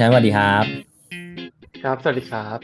[0.00, 0.64] ชายสวัสดีครับ
[1.84, 2.58] ครับ สวัสดีครับ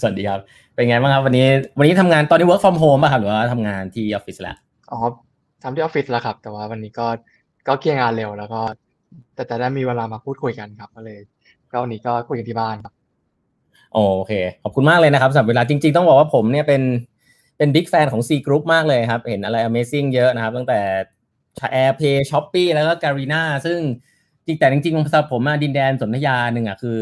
[0.00, 0.40] สวัสดีครับ
[0.74, 1.46] เป็นไงบ้างครับ วันนี้
[1.78, 4.56] วันนี้ทำงานตอนนี้ work from home ป่ะครับ หรือว่าทำงานที่ออฟฟิศแล้ว
[4.90, 4.98] อ๋อ
[5.62, 7.06] ทำที่ออฟฟิศแล้วครับ แต่ว่าวันนี้ก็
[7.68, 8.60] ก็เคลียร์งานเร็วแล้วก็
[9.34, 11.18] แต่แต่ได้มีเวลามาพูดคุยกันครับ ก็เลย
[11.72, 12.92] ก็วันนี้ก็คุยกันที่บ้านครับ
[13.92, 13.98] โอ
[14.28, 16.82] เค ขอบคุณมากเลยนะครับสำหรับเวลาจริง ๆ ต้องบอกว่าผมเนี่ยเป็น
[17.58, 20.80] เป็นบิ๊กแฟนของ C Group มากเลยครับ เห็นอะไร Amazing เยอะนะครับ ตั้งแต่
[21.82, 23.78] AirPay Shopee แล้วก็ Garena ซึ่ง
[24.50, 27.00] จริงแต่จริงๆสำหรับผมดินแดนสนธยาหนึ่งอะคือ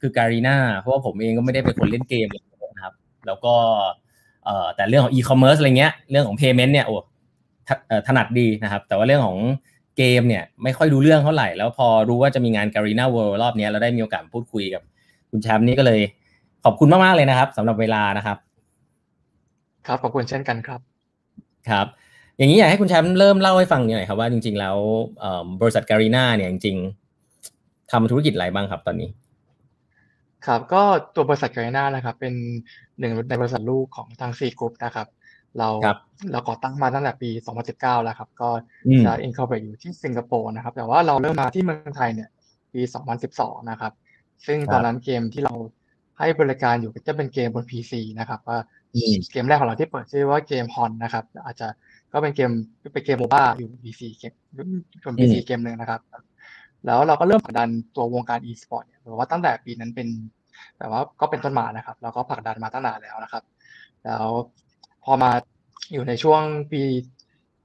[0.00, 2.28] คือ Garena เพราะว่าผมเองก็ไม่ได้เป็นคนเล่นเกม
[2.74, 2.94] นะครับ
[3.26, 3.54] แล้วก็
[4.44, 6.94] เอ่อแต่เรื่องของ e-commerce อะไรเงี้ยเรื่องของ payment เนี่ยโอ้
[8.06, 9.38] ถนัดดีนะครับ แต่ว่าเรื่องของ
[9.96, 14.82] เกมเนี่ยไม่ค่อยรู้เรื่องเท่าไหร่ แล้วพอรู้ว่าจะมีงาน Garena World รอบนี้เราได้มีโอกาสพูดคุยกับ
[15.30, 16.00] คุณแชมป์นี่ก็เลย
[16.64, 18.38] ขอบคุณมาก ๆ เลยนะครับสำหรับเวลานะครับ
[19.86, 20.80] ครับขอบคุณเช่นกันครับ
[21.68, 21.86] ครับ
[22.40, 24.76] อย่างนี้อยากให้คุณแชมป์เริ่มเล่าให้ฟังหน่อยครับว่าจริง ๆ แล้ว
[25.60, 29.10] บริษัท Garena เนี่ยจริงๆทำธุรกิจอะไรบ้างครับตอนนี้
[30.46, 30.82] ครับก็
[31.14, 32.34] ตัวบริษัท Garena นะครับ เป็น
[32.98, 35.06] หนึ่งในบริษัทลูกของทาง Sea Group นะครับ
[35.58, 35.68] เรา
[36.32, 37.30] เราก่อตั้งมาตั้งแต่ปี
[37.68, 38.50] 2019 แล้วครับ ก็
[39.04, 42.28] จะ incorporate อยู่ที่สิงคโปร์นะครับ แต่ว่าเราเริ่มมาที่เมืองไทยเนี่ย
[42.72, 42.80] ปี
[43.26, 43.92] 2012 นะครับ
[44.46, 45.54] ซึ่งตอนนั้นเกมที่เรา
[46.18, 48.58] ให้บริการอยู่จะเป็นเกมบน PC นะครับว่า
[49.32, 51.68] เกมแรกของเราที่เปิดชื่อว่าเกมฮอนนะครับ อาจจะ
[52.12, 52.50] ก็เป็นเกม
[52.92, 56.00] เป็นเกมโมบ้าอยู่ PC เกมเป็น PC เกมหนึ่งนะครับ
[56.86, 60.08] แล้วเราก็เริ่มผลักดันตัววงการ e-sport เนี่ยว่าตั้งแต่ปีนั้นเป็น
[60.78, 63.44] แต่ว่าก็เป็นต้นมานะครับ เราก็ผลักดันมาตั้งนานแล้วนะครับ
[64.04, 64.26] แล้ว
[65.04, 65.30] พอมา
[65.92, 66.42] อยู่ในช่วง
[66.72, 66.82] ปี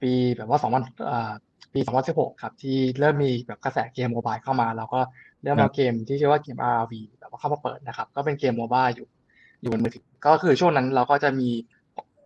[0.02, 1.80] ปีแบบว่า2000ปี
[2.12, 5.00] 2016ครับ ที่เริ่มมีแบบกระแสเกมโมบายเข้ามาเราก็
[5.42, 9.08] เริ่มเอาเกมที่ชื่อว่าเกม RV แบบว่าเข้ามาเปิดนะครับ ก็เป็นเกม mobile อยู่
[9.60, 11.48] อยู่บนมือถือก็คือช่วงนั้นเราก็จะมี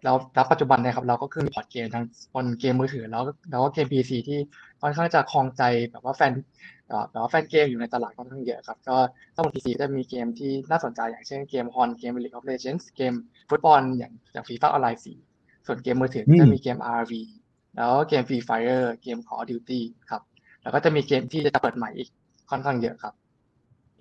[0.04, 4.38] เราณปัจจุบันนะครับเราก็คือมีพอร์ตเกมทั้งบนเกมมือถือ แล้วแล้วก็เกม PC ที่
[4.82, 6.32] ค่อนข้างจะครองใจแบบว่าแฟน
[7.10, 8.96] แบบว่าแฟนเกมอยู่ในตลาดค่อนข้างเยอะครับ ก็
[9.34, 13.12] ถ้าบน PC จะมีเกมที่น่าสนใจอย่างเช่นเกม HoN เกม League of Legends เกม
[13.50, 15.02] ฟุตบอลอย่างอย่าง FIFA Online
[15.32, 17.12] 4ส่วนเกมมือถือจะมีเกม RoV
[17.76, 20.22] แล้วเกม Free Fire เกม Call of Duty ครับ
[20.62, 22.08] แล้วก็จะมีเกมที่จะเปิดใหม่อีก
[22.50, 23.14] ค่อนข้างเยอะครับ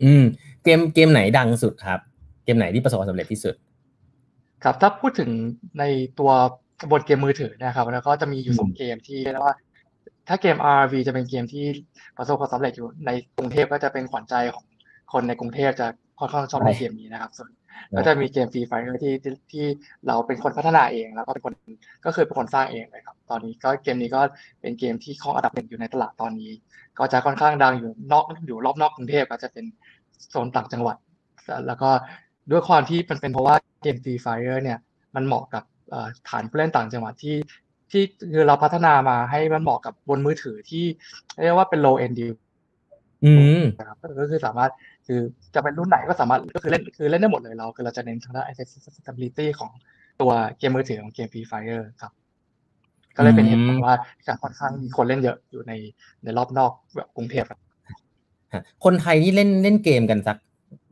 [0.04, 0.24] อืม
[0.64, 2.00] เกมเกมไหนดังสุดครับ
[2.46, 3.56] เกมไหนที่ประสบความสำเร็จที่สุด
[4.64, 5.30] ครับถ้าพูดถึง
[5.80, 5.84] ใน
[6.20, 6.32] ตัว
[6.92, 9.56] บนเกมมือถือนะครับ แล้วก็จะมีอยู่สองเกมที่เรียกว่า
[10.28, 11.66] ถ้าเกม RV จะเป็นเกมที่
[12.18, 14.66] ประสบความสำเร็จอยู่ในกรุงเทพก็จะเป็นขวัญใจของ
[15.14, 15.88] คนในกรุงเทพจะ
[16.20, 17.50] ค่อนข้างชอบเล่นเกมนี้นะครับ ส่วน
[17.98, 18.72] ก็จะมีเกมฟรีไฟ
[19.04, 19.14] ที่
[19.52, 19.66] ที่
[20.08, 21.54] เราเป็นคนพัฒนาเองแล้วก็เป็นคน
[22.06, 24.22] ก็คือเป็นคนสร้างเองเลยครับ ตอนนี้ก็เกมนี้ก็
[24.62, 26.52] เป็นเกมที่ครองอันดับหนึ่งอยู่ในตลาดตอนนี้
[27.00, 29.66] ก็จะค่อนข้างดังอยู่นอกอยู่รอบนอกกรุงเทพก็จะเป็น
[30.30, 30.98] โซนต่างจังหวัด
[31.68, 31.90] แล้วก็
[32.52, 34.28] ด้วยความที่มันเป็นเพราะว่าเกมฟรีไฟ
[34.64, 34.80] เนี่ย
[35.16, 35.64] มันเหมาะกับ
[36.30, 37.36] ฐานผู้เล่นต่างจังหวัดที่
[37.92, 40.86] ที่คือเราพัฒนามาให้มันเหมาะกับบนมือถือที่
[41.44, 42.34] เรียกว่าเป็น low end deal
[43.26, 44.72] อืมครับก็คือสามารถ
[45.08, 45.20] คือ
[45.56, 49.72] จะเป็นรุ่นไหนก็สามารถก็คือเล่นคือเล่นได้หมดเลยเราคือเราจะเน้นทางด้าน accessibility ของ
[50.22, 52.12] ตัวเกมมือถือของเกม Free Fire ครับ
[53.16, 53.96] ก็เลยเป็นเหตุผลว่า
[54.28, 55.74] การค่อนข้างมีคนเล่นเยอะอยู่ใน
[56.24, 57.60] ในรอบนอกแบบกรุงเทพครับ
[58.84, 60.38] คนไทยที่เล่นเล่นเกมกันสัก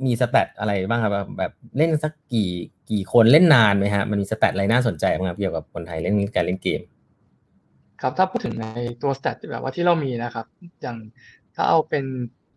[0.06, 2.50] มีสแตทอะไรบ้างครับแบบเล่นสักกี่
[2.92, 6.82] กี่คนเล่นนานไหมฮะมันมีสแตทอะไรน่าสนใจบ้างครับเกี่ยวกับคนไทยเล่นการเล่นเกม
[8.02, 8.66] ครับถ้าพูดถึงใน
[9.02, 10.46] ตัวสแตทแบบว่าที่เรามีนะครับ
[10.82, 10.98] อย่าง
[11.56, 12.06] ถ้าเอาเป็น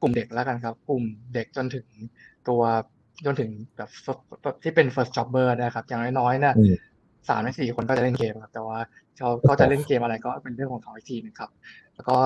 [0.03, 1.03] กลุ่มเด็กแล้วกันครับ กลุ่ม
[1.35, 1.87] เด็กจนถึง
[2.49, 2.63] ตัว
[3.25, 3.91] จนถึงแบบ
[4.63, 6.55] ที่เป็น first jobber นะครับ อย่างน้อยๆเนี่ย
[7.29, 8.79] สามในสี่คนก็จะเล่นเกมครับ แต่ว่า
[9.17, 11.51] เขาเขาจะเล่นเกมอะไรก็เป็นเรื่องของเขาอีกทีนึงครับ
[11.95, 12.17] แล้วก็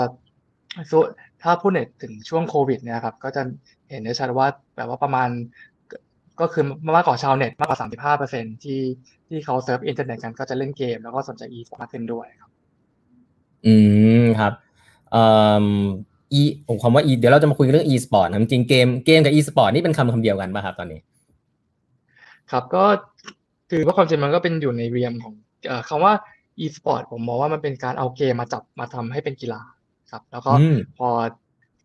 [1.43, 1.73] ถ้าพูด
[2.03, 3.43] ถึงช่วงโควิดเนี่ยครับ ก็จะ
[3.91, 4.47] เห็นได้ชัดว่า
[4.77, 5.29] แบบว่าประมาณ
[6.41, 6.65] ก็คือ
[6.97, 8.81] มากกว่าชาวเน็ตมากกว่าสามสิบห้าเปอร์เซ็นที่
[9.29, 12.51] ที่เขา surf อินเทอร์เน็ตกันก็จะเล่นเกม แล้วก็สนใจอีสปอร์ตมากขึ้นด้วยครับ
[13.67, 13.75] อื
[14.23, 14.53] มครับ
[15.11, 15.25] เอ่
[15.65, 15.69] อ
[16.41, 21.01] e ผมคำว่า e เดี๋ยวเราจะมาคุยเรื่อง e sport นะจริงเกมเกมกับ e sport นี่เป็นคำคำเดียวกันป่ะครับตอนนี้
[22.51, 22.85] ครับก็
[23.71, 25.35] คือว่าความจริงมันก็เป็นอยู่ในเรียมของ
[25.89, 26.13] คำว่า
[26.65, 29.61] e sport ผมมองว่ามันเป็นการเอาเกมมาจับมาทำให้เป็นกีฬา
[30.11, 30.53] ครับ แล้วก็
[30.99, 31.09] พอ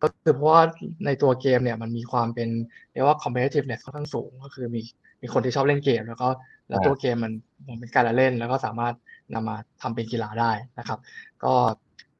[0.01, 0.63] ก็คือเพราะว่า
[1.05, 2.49] ในตัวเกมเนี่ยมันมีความเป็น
[2.93, 4.81] เรียกว่า competitiveness ค่อนข้างสูง ก็คือมี
[5.21, 6.29] มีคนที่ชอบเล่นเกม แล้วก็
[6.69, 7.33] แล้วตัวเกมมัน
[7.67, 8.93] มันเป็นการละเล่น แล้วก็สามารถ
[9.33, 10.99] นำมาทำเป็นกีฬาได้นะครับ
[11.43, 11.53] ก็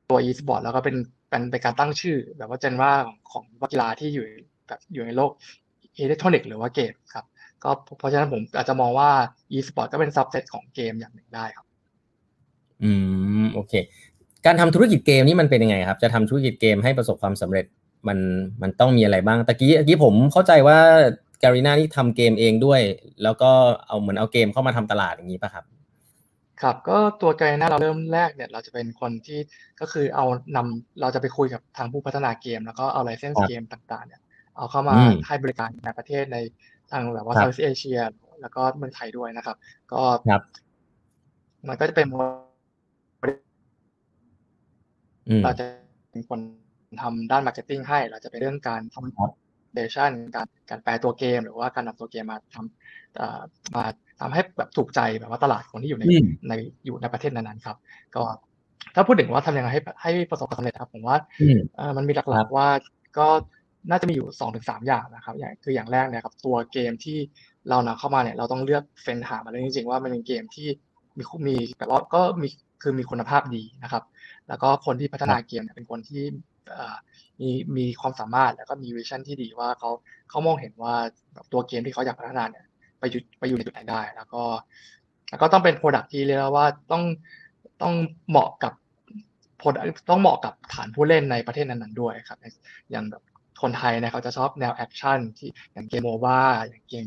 [0.10, 0.96] ตัว e sport แล้วก็เป็น
[1.30, 2.92] เป็นเป็นการตั้งชื่อ แบบว่าเจนว่า
[3.32, 4.26] ของกีฬาที่อยู่
[4.68, 5.32] แบบอยู่ในโลก
[5.98, 7.26] อิเล็กทรอนิกส์หรือว่าเกมครับ
[7.64, 9.10] ก็เพราะฉะนั้นผมอาจจะมองว่า
[9.52, 11.66] e-sport ก็เป็น subset ของเกมอย่างหนึ่งได้ครับ
[12.84, 12.92] อื
[13.44, 13.74] ม โอเค
[14.46, 17.66] การทำธุรกิจเกมนี่มันเป็นยังไงครับ จะทำธุรกิจเกมให้ประสบความสำเร็จ
[18.08, 18.20] มัน
[18.62, 20.78] มันต้องมีอะไรบ้างตะกี้ตะกี้ผมเข้าใจว่า
[21.44, 22.82] Garena นี่ทำเกมเองด้วย
[23.24, 23.52] แล้วก็
[23.88, 25.66] เอาเหมือนเอาเกมเข้ามาทำตลาดอย่างนี้ป่ะครับ
[26.62, 29.40] ครับก็ตัว Garena เราเริ่มแรกเนี่ย เราจะเป็นคนที่
[29.80, 30.26] ก็คือเอา
[30.56, 34.22] นำเราจะไปคุยกับทางผู้พัฒนาเกม แล้วก็เอา license เกมต่าง ๆ เนี่ย
[34.56, 34.96] เอาเข้ามา
[35.28, 36.38] ให้บริการในประเทศใน
[36.92, 38.00] ทางแบบว่า South Asia
[38.42, 39.58] แล้วก็เมืองไทยด้วยนะครับ
[39.92, 40.02] ก็
[41.68, 42.08] มันก็จะเป็น
[45.44, 45.66] เราจะ
[46.12, 46.40] เป็นคน
[47.02, 53.84] ทำด้าน marketing ให้ เราจะเป็นเรื่องการทำเดชั่นการการแปลตัวเกม หรือว่าการนำตัวเกมมาทำมา
[54.20, 56.06] ทำให้แบบถูกใจแบบว่าตลาดคนที่อยู่ใน
[56.50, 56.54] ใน
[56.86, 57.78] อยู่ในประเทศนั้นๆครับ
[58.16, 58.24] ก็
[58.96, 61.18] ถ้าพูดถึงว่าทำยังไงให้ให้ประสบความสำเร็จครับผมว่า
[61.98, 62.68] มันมีหลักๆว่า
[63.18, 63.28] ก็
[63.90, 67.18] น่าจะมีอยู่สองถึงสามอย่างนะครับอย่างคืออย่างแรกเนี่ยครับตัวเกมที่
[67.70, 70.68] เรานำเข้ามาเนี่ยเราต้องเลือกเฟ้นหามาเลยจริงๆว่ามันเป็นเกมที่
[71.18, 72.48] มีมีแบบว่าก็มี
[72.82, 74.04] คือมีคุณภาพดีนะครับ
[74.50, 76.24] แล้วก็คนที่พัฒนาเกมเนี่ยเป็นคนที่
[77.42, 79.92] มีมีความสามารถแล้วก็มี vision ที่ดีว่าเขา
[80.30, 80.96] เขามองเห็นว่า
[81.52, 82.66] ตัวเกมที่เขาอยากพัฒนาเนี่ย
[83.00, 84.44] ไปอยู่ไปอยู่ในจุดไหนได้ แล้วก็
[85.30, 87.04] แล้วก็ต้องเป็น product ที่เรียกว่าต้อง
[87.82, 87.94] ต้อง
[88.30, 88.74] เหมาะกับ
[90.10, 92.38] ต้องเหมาะกับฐานผู้เล่นในประเทศนั้นๆด้วยครับ
[92.92, 93.24] อย่างแบบ
[93.62, 97.06] คนไทยเนี่ยเขาจะชอบแนว action ที่อย่างเกม MOBA อย่างเกม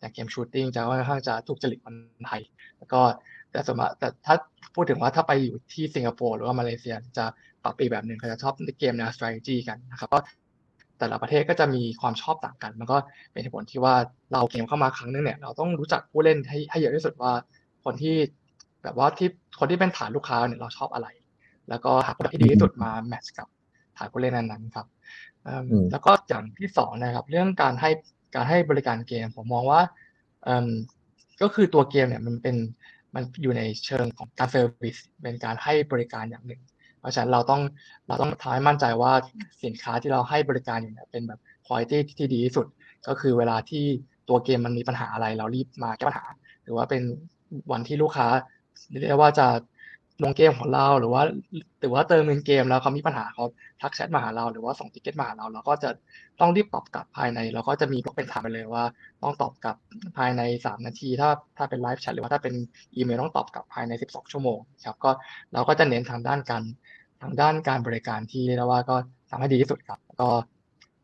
[0.00, 1.94] อย่างเกม shooting จะค่อนข้างจะถูกจริตคน
[2.26, 2.42] ไทย
[2.78, 3.00] แล้วก็
[3.54, 4.34] แต่สมมติแต่ถ้า
[4.74, 7.24] พูดถึงว่าถ้าไปอยู่ที่สิงคโปร์หรือว่ามาเลเซียจะ
[7.64, 10.20] ปรับอีกแบบหนึ่งเขาจะชอบเกมแนว strategy กันนะครับก็
[10.98, 12.96] แต่ละประเทศก็จะมีความชอบต่างกัน มันก็
[13.32, 13.94] เป็นเหตุผลที่ว่า
[14.32, 17.32] เราเกมเข้ามาครั้งนึงเนี่ย เราต้องรู้จักผู้เล่นให้ให้เยอะที่สุดว่า
[17.84, 18.16] คนที่
[18.82, 19.28] แบบว่าที่
[19.58, 21.08] คนที่เป็นฐานลูกค้าเนี่ยเราชอบอะไร
[21.68, 23.48] แล้วก็หาคนที่ดีที่สุดมาแมทช์กับ
[23.98, 24.86] ฐานผู้เล่นนั้นๆครับ
[25.90, 27.90] แล้วก็อย่างที่สองนะครับ เรื่องการให้
[28.34, 29.80] การให้บริการเกมผมมองว่า
[31.42, 32.56] ก็คือตัวเกมเนี่ยมันเป็น
[33.14, 36.62] มันอยู่ในเชิงของการ service เป็นการให้บริการอย่างหนึ่ง
[36.98, 37.62] เพราะฉะนั้นเราต้อง
[38.08, 39.12] เราต้องทำให้มั่นใจว่า
[39.64, 42.66] สินค้าที่เราให้บริการอยู่เนี่ยเป็นแบบคุณภาพที่ดีที่สุด
[43.06, 43.84] ก็คือเวลาที่
[44.28, 46.24] ตัวเกมมันมีปัญหาอะไร เรารีบมาแก้ปัญหา
[46.62, 47.02] หรือว่าเป็น
[47.72, 48.26] วันที่ลูกค้า
[49.00, 49.46] เรียกว่าจะ
[50.22, 51.22] ลงเกมของเราหรือว่า
[51.80, 53.44] หรือว่าเติมเงินเกมแล้วเขามีปัญหาเขา
[53.80, 55.90] ทักแชทมาหาเราหรือว่าส่ง ticket มาหาเราเราก็จะ
[56.40, 58.84] ต้องรีบตอบกลับภายในเราก็จะมีบล็อกเป็น time ไปเลยว่า
[59.22, 59.76] ต้องตอบกลับ
[60.18, 62.54] ภายใน 3 นาที ถ้าถ้าเป็น live chat หรือว่าถ้าเป็น
[62.96, 65.10] อีเมลต้องตอบกลับภายใน 12 ชั่วโมงครับก็
[65.52, 66.62] เราก็จะเน้นทางด้านการ
[67.22, 68.96] ทางด้านการบริการที่เรียกว่าก็
[69.30, 70.28] ทำให้ดีที่สุดครับ ก็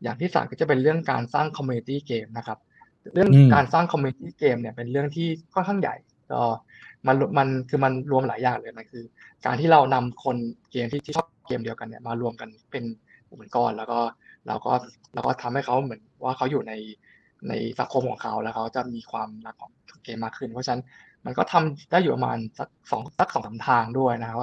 [0.03, 2.59] อย่างที่สามก็จะเป็นเรื่องการสร้าง community เกมนะครับ
[3.13, 6.10] เรื่องการสร้าง community เกมเนี่ยเป็นเรื่องที่ค่อนข้างใหญ่ก็
[7.07, 9.03] มันมันคือมันรวมหลายอย่างเลยมันคือ
[9.45, 10.37] การที่เรานำคน
[10.71, 12.83] เกมที่ชอบเกมเดียวกันเนี่ยมารวมกันเป็น
[13.35, 13.99] เหมือนก้อน แล้วก็
[14.47, 14.73] เราก็
[15.13, 16.73] เราก็ทำให้เขาเหมือนว่าเขาอยู่ใน
[17.49, 19.71] ในสังคมของเขาแล้วเขาจะมีความรักของ
[20.03, 20.83] เกมมากขึ้น เพราะฉะนั้น
[21.25, 24.37] มันก็ทำได้อยู่ประมาณสักสองสักสองสามทางด้วยนะครับ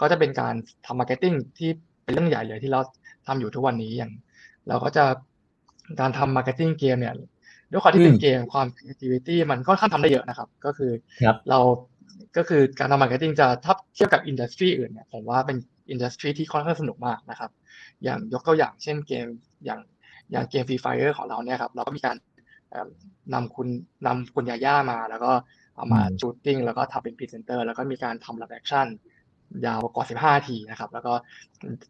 [0.00, 0.54] ก็จะเป็นการ
[0.86, 1.70] ทำ marketing ที่
[2.04, 2.80] เป็นเรื่องใหญ่เลยที่เรา
[3.26, 4.12] ทำอยู่ทุกวันนี้อย่าง
[4.68, 5.04] เราก็จะ
[6.00, 7.14] การทำ marketing เกมเนี่ย
[7.70, 10.92] ด้วยความที่เป็นเกมความ creativity มันก็ค่อนข้างทำได้เยอะนะครับ ก็คือ
[11.50, 11.60] เรา
[12.36, 15.56] ก็คือการทำ marketing จะถ้าเทียบกับ industry อื่นเนี่ยผมว่าเป็น
[15.90, 17.50] industry ที่ค่อนข้างสนุกมากนะครับ
[18.04, 19.26] อย่างยกตัวอย่างเช่นเกม
[19.64, 19.80] อย่าง
[20.32, 22.16] อย่างเกม Free Fire ของเราเนี่ยครับเราก็มีการ
[23.34, 23.68] นำคุณ
[24.06, 25.32] นำคุณญาญ่ามา แล้วก็
[25.76, 28.86] เอามา shooting แล้วก็ทำเป็นพรีเซนเตอร์แล้วก็มีการทำ live action
[29.66, 31.12] ยาวกว่า 15 นาทีนะครับ แล้วก็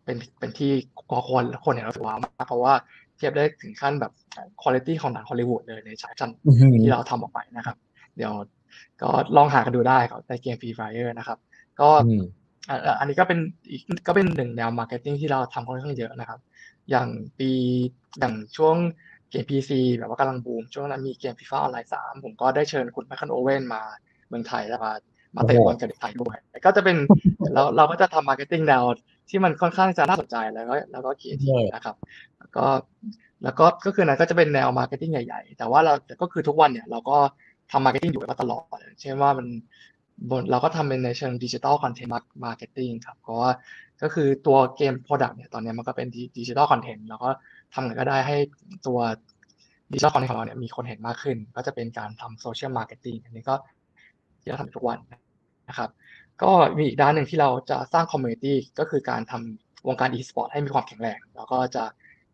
[0.05, 0.73] เป็นเป็นที่
[1.11, 2.75] คนคนเห็นแล้วรู้สึกว้าวมากเพราะว่า
[3.21, 4.13] เทียบได้ถึงขั้นแบบ
[4.63, 6.31] คุณภาพของหนังฮอลลีวูดเลยในฉากชัน
[6.85, 7.77] ที่เราทำออกไปนะครับ
[8.17, 8.33] เดี๋ยว
[9.03, 11.39] ก็ลองหากันดูได้ครับในเกม Free Fire นะครับ
[11.81, 11.89] ก็
[12.99, 13.39] อันนี้ก็เป็น
[13.71, 16.41] อีกก็เป็นหนึ่งแนว marketing ที่เราทำค่อนข้างเยอะนะครับ
[16.91, 17.51] อย่างปี
[18.19, 18.77] อย่างช่วง
[19.31, 23.83] เกม PC แบบว่ากำลังบูม ช่วงนั้นมีเกม FIFA Online สามผมก็ได้เชิญคุณ Michael Owen มา
[24.29, 24.93] เมืองไทยแล้วมา
[25.37, 26.97] มาเตะบอลกับเด็กไทยด้วยก็จะเป็น
[27.55, 28.83] เราเราก็จะทำ marketing แนว
[29.31, 31.39] ที่มันค่อนข้างจะน่าสนใจแล้วก็แล้วก็เขียน
[31.75, 31.97] นะครับ
[32.39, 32.65] แล้วก็
[33.45, 37.17] แล้วก็ก็คือนั้นก็จะเป็นแนว marketing ใหญ่ๆ แต่ว่าเราก็คือทุกวันเนี่ยเราก็
[37.73, 39.47] ทำ marketing อยู่มาตลอดเช่นว่ามัน
[40.31, 42.13] บนเราก็ทำเป็นในเชิง digital content
[42.45, 43.51] marketing ครับเพราะว่า
[44.03, 46.09] ก็คือตัวเกม product เนี่ยตอนนี้มันก็เป็น
[46.39, 47.29] digital content แล้วก็
[47.75, 48.37] ทำอะไรก็ได้ให้
[48.87, 48.99] ตัว
[49.93, 53.55] digital content ของเราเนี่ยมีคนเห็นมากขึ้น ก็จะเป็นการทำ social marketing อันนี้ก็
[54.41, 54.99] ที่เราทำทุกวัน
[55.69, 55.91] นะครับ
[56.43, 61.85] ก็มีอีกด้านหนึ่งที่เราจะสร้าง community ก็คือการทำวงการอีสปอร์ตให้มีความแข็งแรงแล้วก็จะ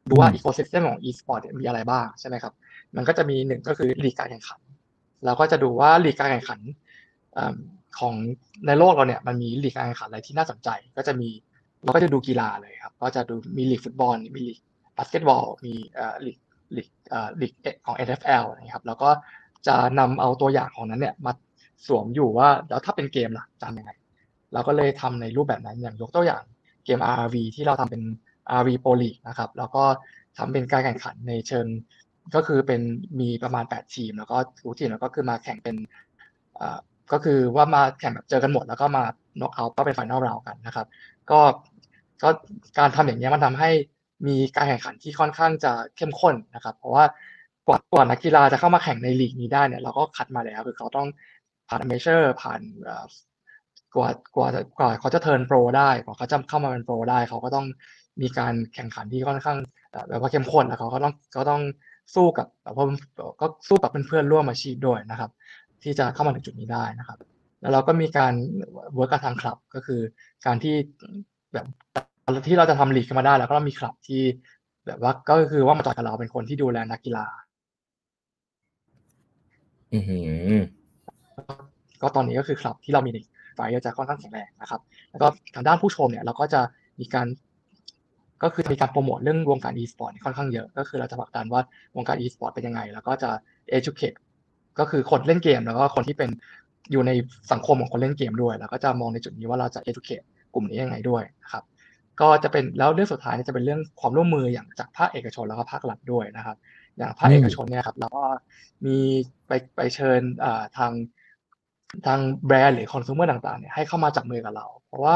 [0.09, 2.53] ดูว่า ecosystem ของอีสปอร์ตมีอะไรบ้างใช่ไหมครับ
[2.97, 4.61] มันก็จะมีหนึ่งก็คือลีกการแข่งขัน
[5.25, 6.61] เราก็จะดูว่าลีกการแข่งขัน
[7.99, 8.15] ของ
[8.67, 11.29] ในโลกเราเนี่ยมันมีลีกการแข่งขันอะไรที่น่าสนใจ ก็จะมี
[11.83, 14.59] เราก็จะดูกีฬาเลยครับ ก็จะดูมีลีกฟุตบอล มีลีก
[14.97, 15.73] บาสเกตบอล มี
[16.25, 16.39] ลีก
[16.77, 16.89] ลีก
[17.41, 17.53] ลีก
[17.87, 19.11] ของ NFL นะครับ แล้วก็
[19.67, 21.33] จะนำเอาตัวอย่างของนั้นเนี่ยมา
[21.87, 23.93] สวมอยู่ว่าแล้วถ้าเป็นเกมล่ะจะยังไง
[24.53, 26.43] เราก็เลยทำในรูปแบบนั้นอย่างยกตัวอย่าง
[26.85, 28.03] เกม RV ที่เราทำเป็น
[28.59, 29.85] RV Pro League นะครับ แล้วก็
[30.39, 31.67] ทำเป็นการแข่งขันในเชิง
[32.35, 32.81] ก็คือเป็น
[33.21, 35.77] มีประมาณ 8 ทีม แล้วก็ทุกทีมแล้วก็คือมาแข่งเป็น
[37.13, 39.03] ก็คือว่ามาแข่งแบบเจอกันหมด แล้วก็มา
[39.41, 40.87] น็อกเอาท์ก็เป็นไฟนอลราวกันนะครับ
[41.31, 41.41] ก็
[42.23, 42.29] ก็
[42.79, 43.71] การทำอย่างนี้มันทำให้
[44.27, 47.05] มีการแข่งขันที่ค่อนข้างจะเข้มข้นนะครับ เพราะว่า
[47.67, 51.09] กว่ากว่านักกีฬาจะเข้ามาแข่งในลีกนี้ได้เนี่ยเราก็คัดมาแล้วคือเขาต้อง
[51.69, 52.61] ผ่าน major ผ่าน
[53.97, 57.67] กว่ากว่ากว่าเขาจะ turn pro ได้กว่าเขาจะเข้ามาเป็น pro ได้เขาก็ต้อง
[58.23, 59.59] มีการแข่งขันที่ค่อนข้าง
[60.09, 61.63] แบบว่าเข้มข้นแล้วเขาก็ต้องก็ต้อง
[62.15, 62.85] สู้กับแบบว่า
[63.41, 65.31] ก็สู้กับเพื่อนๆร่วมอาชีพด้วยนะครับ
[65.83, 67.19] ที่จะเข้ามาถึงจุดนี้ได้นะครับ
[67.61, 68.35] แล้วเราก็มีการ
[68.95, 70.01] work กับทางคลับก็คือ
[70.47, 70.75] การที่
[71.53, 71.67] แบบ
[72.49, 74.23] ที่เราจะทำลีกขึ้นมาได้ แล้วก็มีคลับที่
[74.87, 77.27] แบบว่าก็คือว่ามาจอยกับเราเป็นคนที่ดูแลนักกีฬา
[79.95, 80.63] อือ
[82.03, 83.11] ก็ตอนนี้ก็คือคลับที่เรามี
[83.55, 86.61] ไฟจะค่อนข้างแข็งแรงนะครับ แล้วก็ทางด้านผู้ชมเนี่ยเราก็จะ
[87.01, 87.27] มีการ
[88.43, 91.61] ก็คือมีการโปรโมทเรื่องวงการ e-sport ค่อนข้างเยอะ ก็คือเราจะผลักดันว่า
[91.97, 93.31] วงการ e-sport เป็นยังไง แล้วก็จะ
[93.79, 94.17] educate
[94.79, 96.31] ก็คือคนเล่นเกม แล้วก็คนที่เป็น
[96.93, 97.11] อยู่ใน
[97.53, 101.65] สังคมของคนเล่นเกมด้วย แล้วก็จะมองในจุดนี้ว่าเราจะ educate กลุ่มนี้ยังไงด้วยนะครับ
[102.21, 106.57] ก็จะเป็นแล้วเรื่องสุดท้ายจะเป็นเรื่องความร่วมมืออย่างจากภาคเอกชนแล้วก็ภาครัฐด้วยนะครับ
[106.99, 108.23] อย่างภาคเอกชนเนี่ยครับเราก็
[108.87, 108.97] มี
[109.47, 110.21] ไปไปเชิญ
[110.77, 110.93] ทาง
[112.07, 115.15] ทางแบรนด์หรือคอน sumer ต่างๆเนี่ยให้เข้ามาจับมือกับเรา เพราะว่า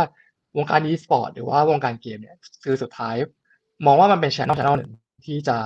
[0.57, 3.15] วงการ e-sport หรือว่าวงการเกมเนี่ยคือสุดท้าย
[3.87, 4.93] มองว่ามันเป็นช่องช่องหนึ่ง
[5.27, 5.57] ที่จะ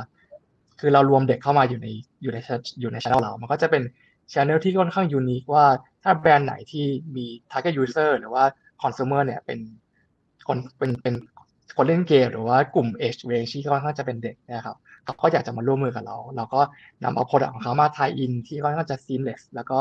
[0.81, 1.89] คือเรารวมเด็กเข้ามาอยู่ใน
[2.23, 2.39] อยู่ใน
[2.81, 3.83] อยู่ในช่องเรา มันก็จะเป็น
[4.33, 5.67] ช่องที่ค่อนข้างยูนิคว่า
[6.03, 6.85] ถ้าแบรนด์ไหนที่
[7.17, 8.45] มี target user หรือว่า
[8.83, 9.59] consumer เนี่ยเป็น
[10.49, 11.15] คนเป็นเป็น
[11.77, 16.61] คนเล่นเกม หรือว่ากลุ่ม age range ที่ค่อนข้างจะเป็นเด็กนะครับ เขาก็อยากจะมาร่วมมือกับเรา เราก็
[17.05, 19.79] นำเอา product ของเขามาทายอินที่ค่อนข้าจะ seamless แล้วก็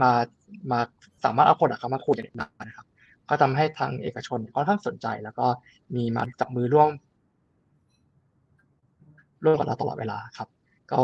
[0.00, 0.10] มา
[0.70, 0.80] มา
[1.24, 2.86] สามารถเอา product เขามาคุยกันได้นะครับ
[3.28, 5.46] ก็ทำให้ทางเอกชนค่อนข้างสนใจ แล้วก็
[5.94, 6.88] มีมาจับมือร่วม
[9.44, 10.48] ร่วมกับเราตลอดเวลาครับ
[10.92, 11.00] ก็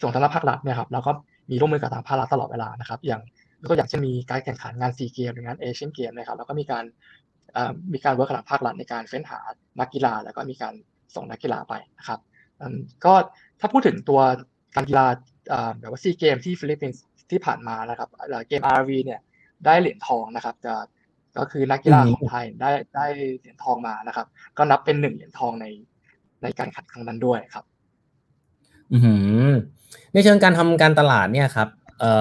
[0.00, 1.12] ส่วนทางภาครัฐเนี่ยครับเราก็
[1.50, 3.22] มีร่วมมือกับทางภาครัฐตลอดเวลานะครับ อย่าง
[3.68, 6.84] ก็อยากจะมีการแข่งขันงานซีเกมหรืองานเอเชียนเกมนะครับแล้วก็มีการ
[7.92, 9.38] มีการ work กับภาครัฐในการเฟ้นหา
[9.80, 10.74] นักกีฬา แล้วก็มีการ
[11.14, 12.18] ส่งนักกีฬาไปนะครับ
[13.04, 13.14] ก็
[13.60, 14.20] ถ้าพูดถึงตัว
[14.74, 15.06] การกีฬา
[15.78, 18.08] แบบว่าซีเกมส์ที่ฟิลิปปินส์ที่ผ่านมานะครับ
[18.48, 19.20] เกม RV เนี่ย
[19.66, 20.74] ได้เหรียญทองนะครับจะ
[21.38, 23.06] ก็คือนักกีฬาของไทยได้ได้
[23.38, 24.26] เหรียญทองมานะครับ
[24.56, 25.66] ก็นับเป็นหนึ่งเหรียญทองใน
[26.42, 27.64] ในการแข่งขันครั้งนั้นด้วยครับ
[28.92, 28.98] อื
[29.50, 29.52] ม
[30.12, 32.12] ในเชิงการทำการตลาดเนี่ยครับเอ่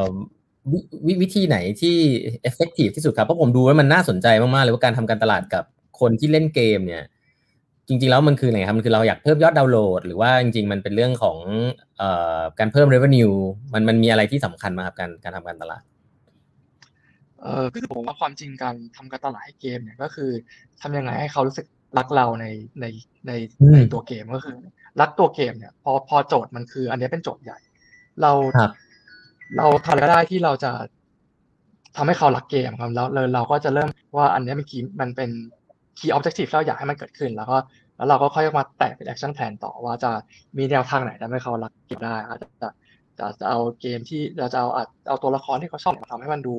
[0.00, 0.02] อ
[0.72, 0.74] ว
[1.22, 1.96] วิธีไหนที่
[2.48, 5.64] effective ที่สุดครับเพราะผมดูว่ามันน่าสนใจมากๆเลยว่าการทำการตลาดกับ
[6.00, 7.04] คนที่เล่นเกมเนี่ย
[7.88, 11.38] จริงๆแล้วมันคืออะไรครับมันคือเราอยากเพิ่มยอดดาวน์โหลด หรือว่าจริงๆมันเป็นเรื่องของ
[11.98, 13.34] เอ่อการเพิ่ม revenue
[13.72, 15.82] มันมันมีอะไรที่สำคัญมาครับการการทำการตลาด
[17.42, 20.30] เออคือผมว่าความจริงการทำการตลาดให้เกมเนี่ยก็คือ
[20.80, 21.66] ทำยังไงให้เขารู้สึก
[21.98, 22.46] รักเราใน
[22.80, 22.86] ใน
[23.26, 23.32] ใน
[23.74, 24.58] ในตัวเกมก็คือ
[25.00, 27.58] รักตัวเกมเนี่ยพอพอโจทย์มันคือ อันนี้เป็นโจทย์ใหญ่
[28.22, 28.32] เรา
[29.56, 30.72] เราทำอะไรก็ได้ที่เราจะ
[31.96, 35.30] ทำให้เขารักเกมครับแล้วเลยเราก็จะเริ่มว่าอันนี้เป็น key มันเป็น
[35.98, 37.56] key objective ที่เราอยากให้มันเกิดขึ้น แล้วก็
[37.96, 40.10] แล้วเราก็ค่อยมาแตกเป็น action plan ต่อว่าจะ
[40.58, 42.68] มีแนวทางไหนทำให้เขารักเกมได้อาจจะ
[43.18, 44.68] จะจะเอาเกมที่เราจะเอา
[45.08, 46.56] เอาตัวละครที่เขาชอบมาทำให้มันดู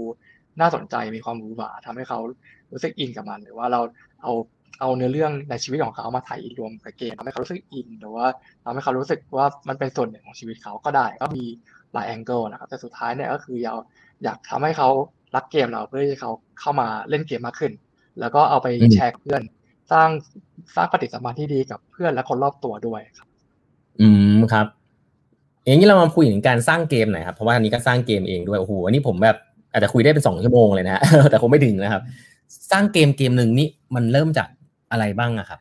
[0.60, 2.20] น่าสนใจมีความหวือหวาทำให้เขา
[2.72, 3.82] รู้สึก in กับมัน หรือว่าเรา
[4.24, 4.34] เอา
[4.80, 8.28] เอาเนื้อเรื่องในชีวิตของเขามา tie-in รวมกับเกมทำให้เขารู้สึก in หรือว่า
[8.66, 11.46] ทำให้เขารู้สึกว่ามันเป็นส่วนหนึ่งของชีวิตเขาก็ได้ ก็มี
[11.94, 13.80] หลายแองเกิลนะครับแต่สุดท้ายเนี่ยก็คืออยาก
[14.24, 14.90] อยากทำให้เขา
[15.36, 17.72] รักเกมเราเพื่อให้เขาเข้ามาเล่นเกมมากขึ้น
[18.20, 19.41] แล้วก็เอาไปแชร์เพื่อน
[19.91, 20.10] สร้าง
[20.75, 23.27] สร้างปฏิสัมพันธ์ที่ดีกับเพื่อนและคนรอบตัวด้วยครับ
[24.01, 24.67] อืมครับ
[25.65, 29.38] อย่างนี้เรามาคุยถึงการสร้างเกมหน่อยครับเพราะว่าอันนี้ก็สร้างเกมเองด้วยโอ้โหอันนี้ผมแบบ
[29.72, 32.03] อาจจะคุยได้เป็นสองชั่วโมงเลยนะฮะแต่คงไม่ถึงนะครับ
[32.72, 34.50] สร้างเกมเกมหนึ่งนี่มันเริ่มจาก
[34.91, 35.60] อะไรบ้างอะครับ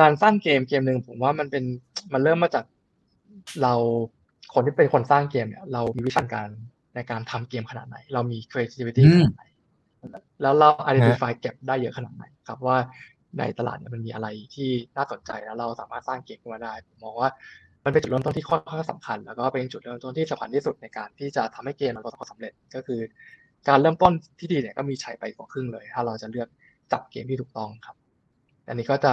[0.00, 1.64] การสร้างเกมเกมหนึ่งผมว่ามันเป็น
[2.12, 2.64] มันเริ่มมาจาก
[3.62, 3.74] เรา
[4.54, 6.48] คนที่เป็นคนสร้างเกมเนี่ย เรามีวิชาการ
[6.94, 9.44] ในการทำเกมขนาดไหน เรามี creativity ขนาดไหน
[10.42, 12.76] แล้วเรา identify เก็บได้เยอะขนาดไหนครับว่า
[13.38, 17.30] ในตลาดเนี่ยมันมีอะไรที่น่าสนใจแล้วเราสามารถสร้างเกมขึ้นมาได้ผมมองว่า
[17.84, 23.00] มันเป็นจุดเริ่มต้นที่ค่อนข้างสำคัญ แล้วก็เป็นจุดเริ่มต้นที่สำคัญที่สุดในการที่จะทำให้เกมมันประสบความสำเร็จก็คือ
[23.68, 26.48] การเริ่มต้นที่ดีเนี่ยก็มีใช้ไปกว่าครึ่งเลย ถ้าเราจะเลือก
[26.92, 27.96] จับเกมที่ถูกต้องครับ
[28.68, 29.12] อันนี้ก็จะ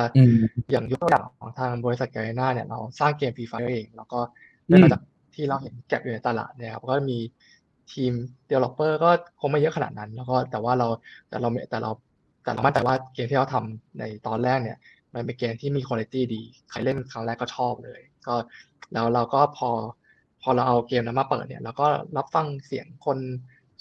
[0.71, 4.19] อย่างยกตัวอย่างของทางบริษัทแกรนาเนี่ยเราสร้างเกมฟรีไฟเอง แล้วก็
[4.67, 5.01] เริ่มจาก
[5.35, 7.17] ที่เราเห็นแก็บอยู่ในตลาดเนี่ยครับก็มี
[7.93, 8.13] ทีม
[8.49, 10.87] developer ก็คงไม่เยอะขนาดนั้น แล้วก็แต่ว่าเรา
[11.29, 11.91] แต่เราแต่เรา
[12.43, 14.77] แต่เรามั่นใจว่าเกมที่เราทำในตอนแรกเนี่ย
[15.13, 18.35] มันเป็นเกมที่มีคุณภาพดี ใครเล่นครั้งแรกก็ชอบเลย ก็
[18.93, 19.69] แล้วเราก็พอ
[20.41, 23.17] พอเราเอาเกมนั้นมาเปิดเนี่ยเราก็รับฟังเสียงคน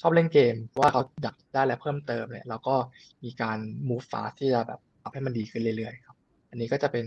[0.01, 2.75] ชอบเล่นเกมว่าเขาอยากได้อะไรเพิ่มเติมเนี่ยเราก็
[3.25, 6.17] มีการ move fast ที่จะแบบทำให้มันดีขึ้นเรื่อยๆครับ
[6.51, 7.07] อันนี้ก็จะเป็น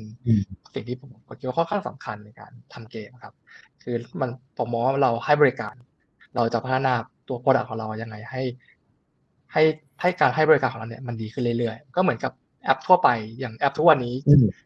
[0.74, 3.34] สิ่งที่ผมคิดว่าค่อนข้างสำคัญในการทำเกมครับ
[3.84, 5.76] คือมันผมมองว่าเราให้บริการ
[6.36, 6.94] เราจะพัฒนา
[7.28, 8.44] ตัว product ของเรายังไงให้
[9.54, 9.64] ให้
[10.02, 12.32] ให้การให้บริการของเราเนี่ยมันดีขึ้นเรื่อยๆ ก็เหมือนกับ
[12.64, 13.10] แอปทั่วไป
[13.40, 14.16] อย่างแอปทุกวันนี้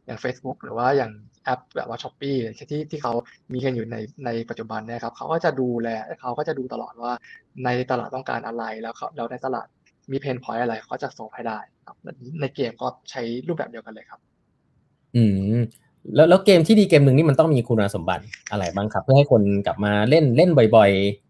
[0.05, 1.11] อย่าง Facebook หรือว่าอย่าง
[1.43, 2.35] แอปแบบว่า Shopee
[2.71, 3.13] ที่ที่เขา
[3.53, 5.89] มีกันอยู่ในในปัจจุบันเนี่ยครับเขาก็จะดูแล
[6.21, 7.11] เขาก็จะดูตลอดว่า
[7.65, 9.67] ในตลาดต้องการอะไรแล้วเขาเราในตลาด
[10.11, 11.97] มี pain point อะไรเขาจะส่งให้ได้ครับ
[12.41, 14.19] ในเกมก็ใช้รูปแบบเดียวกันเลยครับ
[15.15, 15.23] อื
[15.57, 15.59] ม
[16.15, 21.24] แล้วแล้วเกมที่ดีเกมหนึ่งนี่มันต้องมีคุณสมบัติอะไรบ้างครับ เพื่อให้คนกลับมาเล่นเล่นบ่อย ๆ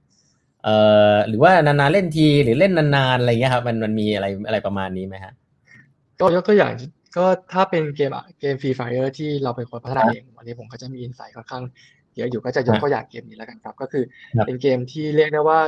[0.65, 0.77] เอ่
[1.13, 5.33] อหรือว่านานๆเล่นทีหรือเล่นนานๆอะไรเงี้ยครับมันมันมีอะไรอะไรประมาณนี้ไหมฮะ
[6.19, 6.71] ก็ยกตัวอย่าง
[7.17, 11.63] ก็ถ้าเป็นเกมเกม Free Fire ที่เราเป็นคนพัฒนาเองวันนี้ผมก็จะมี insight ค่อนข้าง
[12.15, 14.03] เยอะอยู่ก็จะยกตัวอย่างเกมนี้แล้วกันครับ ก็คือ
[14.45, 15.59] เป็นเกมที่เรียกได้ว่า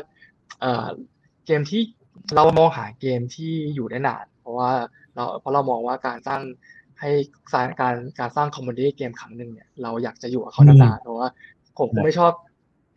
[0.61, 0.87] เอ่อ
[1.45, 1.81] เกมที่
[2.35, 4.71] เรามองหาเกมที่อยู่ได้นาน เพราะว่า
[5.15, 6.41] เราเพราะเรามองว่าการสร้าง
[6.99, 7.09] ให้
[7.53, 11.27] สร้างการการสร้าง community เกมครั้งหนึ่งเนี่ยเราอยากจะอยู่กับเขานานๆเพราะว่า
[11.79, 12.31] ผมไม่ชอบ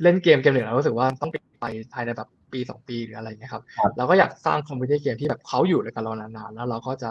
[0.03, 1.31] เล่นเกมเกมหนึ่งแล้วรู้สึกว่าต้อง
[1.61, 3.63] ไปภายในแบบปีสองปีหรืออะไรเงี้ยครับ
[3.97, 7.11] เราก็อยากสร้าง community เกมที่แบบเขาอยู่กับเรานานๆแล้วเราก็จะ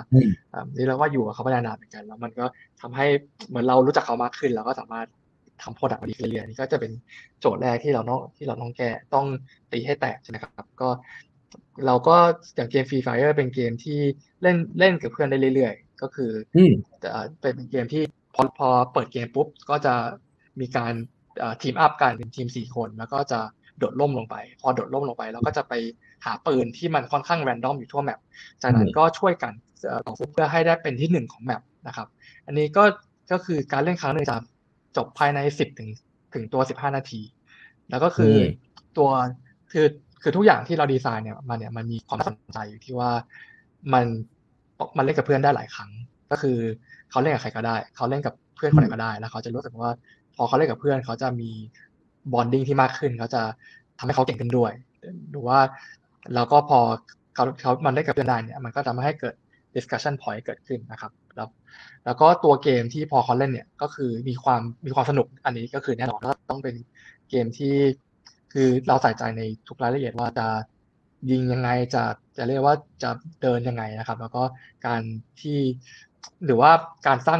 [0.76, 2.46] นี่เราว่าอยู่กับเขาไปนานๆเหมือนกันแล้วมันก็
[2.82, 3.06] ทำให้
[3.48, 5.08] เหมือนเรารู้จักเขามากขึ้นเราก็สามารถ
[5.64, 6.92] ทำ product ดีขึ้นเรื่อยๆนี่ก็จะเป็น
[7.40, 9.26] โจทย์แรกที่เราต้องที่เราต้องแก้ต้อง
[9.72, 10.90] ตีให้แตกใช่ไหมครับ ก็
[11.86, 12.16] เราก็
[12.56, 14.00] อย่างเกม Free Fire เป็นเกมที่
[14.42, 16.32] เล่นเล่นกับเพื่อนได้เรื่อยๆ ก็คือ
[17.04, 17.10] จะ
[17.42, 18.04] เป็นเกมที่
[18.36, 19.94] พอพอเปิดเกมปุ๊บก็จะ
[20.60, 20.94] มีการ
[21.62, 23.40] team up กันเป็นทีมสี่คนแล้วก็จะ
[23.80, 25.74] โดดล่มลงไป พอโดดล่มลงไปเราก็จะไป
[26.26, 28.20] หาปืนที่มันค่อนข้างแรนดอมอยู่ทั่วแมป
[28.62, 29.54] จากนั้นก็ช่วยกัน
[30.08, 32.08] ต่อสู้เพื่อให้ได้เป็นที่หนึ่งของแมปนะครับ
[32.46, 32.84] อันนี้ก็
[33.32, 34.38] ก็คือการเล่นครั้งหนึ่งจะ
[34.98, 35.90] จบภายในสิบถึง
[36.34, 37.22] ถึงตัวสิบห้านาที
[37.90, 38.34] แล้วก็คือ
[38.98, 39.10] ตัว
[39.72, 39.86] คือ
[40.22, 43.12] คือทุกอย่างที่เราดีไซน์เนี่ยมันเนี่ยมันมีความน่าสนใจอยู่ที่ว่า
[43.94, 44.06] มัน
[44.98, 45.92] มันเล่นกับเพื่อนได้หลายครั้ง
[46.32, 46.58] ก็คือ
[47.12, 49.92] เขาเล่นกับใครก็ได้ เขาเล่นกับเพื่อนคนไหนก็ได้แล้วเขาจะรู้สึกว่า
[50.36, 51.50] พอเขาเล่นกับเพื่อนเขาจะมี
[52.34, 53.42] บอนดิ้งที่มากขึ้นเขาจะ
[53.98, 54.72] ทำให้เขาเก่งขึ้นด้วย
[55.32, 55.60] หรือว่า
[56.36, 56.80] เราก็พอ
[57.36, 59.36] เขาเขามันได้กับเพื่อนได้เนี่ยมันก็ทำให้เกิด
[59.76, 61.48] discussion point เกิดขึ้นนะครับ แล้ว
[62.06, 66.76] แล้วก็ตัวเกมที่พอเขาเล่นเนี่ยก็คือมีความมีความสนุกอันนี้ก็คือแน่นอนต้องเป็น
[67.30, 67.76] เกมที่
[68.54, 70.48] คือเราใส่ใจในทุกรายละเอียดว่าจะ
[71.32, 72.04] ยิงยังไงจะ
[72.38, 74.44] จะเรียกว่าจะเดินยังไงนะครับ แล้วก็
[74.88, 75.02] การ
[75.42, 75.60] ที่
[76.46, 76.72] หรือว่า
[77.08, 77.40] การสร้าง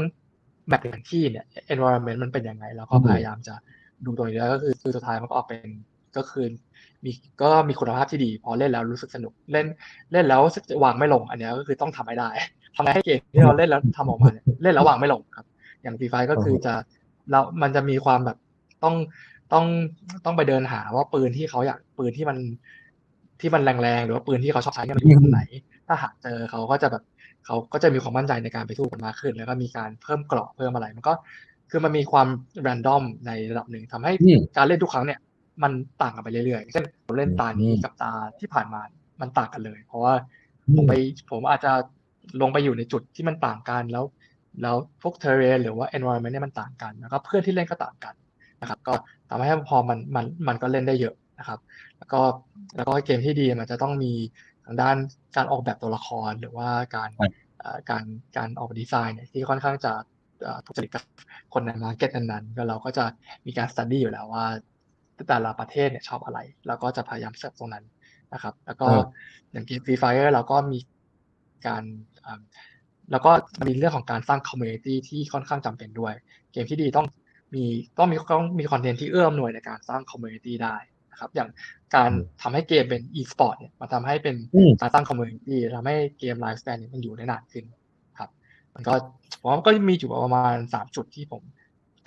[0.68, 3.56] แมปแผนที่เนี่ย environment มันเป็นยังไง แล้วก็พยายามจะ
[4.06, 5.70] ดูตรงนี้แล้วก็คือคือสุดท้ายมันก็ออกเป็น
[6.18, 6.46] ก็คือ
[7.06, 9.66] มีก็มีคุณภาพที่ดี พอเล่นแล้วรู้สึกสนุกเล่น
[10.12, 10.42] เล่นแล้ว
[10.84, 12.30] วางไม่ลง อันนี้ก็คือต้องทำให้ได้
[12.76, 14.30] ทำให้เกมที่เราเล่นแล้วทำออกมา
[14.64, 15.46] เล่นแล้ววางไม่ลงครับ
[15.84, 16.74] อย่างฟีไฟก็คือจะ
[17.32, 18.38] เรามันจะมีความแบบ
[18.84, 18.96] ต้อง
[19.54, 19.66] ต้อง
[20.26, 22.38] ต้องไปเดินหาว่าปืนที่เขาอยากปืนที่มัน
[23.42, 25.42] ที่มันแรงๆหรือว่าปืนที่เขาชอบใช้เนี่ยมันอยู่ตรงไหน
[25.88, 27.04] ถ้าหากเจอเขาก็จะแบบ
[27.46, 31.14] เขาก็จะมีความมั่นใจในการไปสู้กันมากขึ้น แล้วก็มีการเพิ่มเกราะเพิ่มอะไร มันก็
[31.72, 32.28] คือมันมีความ
[32.62, 34.12] แรนดอมในระดับหนึ่งทำให้
[34.58, 35.20] การเล่นทุกครั้งเนี่ย
[35.64, 38.82] มันต่างกันไปเรื่อยๆเช่นผมเล่นตานี้กับตาที่ผ่านมา
[39.22, 40.14] มันต่างกันเลย เพราะว่า
[40.76, 40.94] ผมไป
[41.32, 41.72] ผมอาจจะ
[42.42, 44.06] ลงไปอยู่ในจุดที่มันต่างกันแล้ว
[44.62, 48.16] แล้วพวกเทเรนหรือว่า environment เนี่ยมันต่างกันแล้วก็เพื่อนที่เล่นก็ต่างกัน
[48.62, 48.94] นะครับ ก็
[49.30, 51.60] ทำให้พอมันมันมันก็เล่นได้เยอะนะครับ
[51.98, 52.22] แล้วก็
[52.76, 54.14] แล้วก็เกมที่ดีมันจะต้องมี
[54.66, 54.98] ทางด้าน
[55.36, 57.10] การออกแบบตัวละครหรือว่าการ
[57.90, 58.04] การ
[58.38, 59.94] การออกดีไซน์เนี่ยที่ค่อนข้างจะ
[60.66, 61.04] ถูกจริตกับ
[61.54, 63.06] คนใน market นั้นๆก็เราก็จะ
[63.46, 64.46] มีการ study อยู่แล้วว่า
[65.28, 67.86] แต่ละประเทศเนี่ยชอบอะไร แล้วก็จะพยายามเสิร์ฟตรงนั้น
[68.34, 68.88] นะครับ แล้วก็
[69.52, 70.80] อย่างเกม Free Fire เราก็มี
[71.68, 71.84] การ
[73.12, 73.32] แล้วก็
[73.68, 76.14] มีเรื่องของการสร้าง community ที่ค่อนข้างจำเป็นด้วย
[76.54, 77.08] เกมที่ดีต้อง
[77.56, 77.64] มี
[77.98, 80.76] ต้องมีต้องมี content ที่เอื้ออำนวยในการสร้าง community ได้
[81.12, 81.50] นะครับ อย่าง
[81.96, 84.36] การทำให้เกมเป็น e-sport เนี่ยมันทำให้เป็น
[84.82, 87.79] การสร้าง community ทำให้เกมไลฟ์สไตล์เนี่ยมันอยู่ได้นานขึ้นครับ
[88.80, 88.96] มันก็
[89.42, 91.42] ผมว่าก็มีอยู่ประมาณสามจุดที่ผม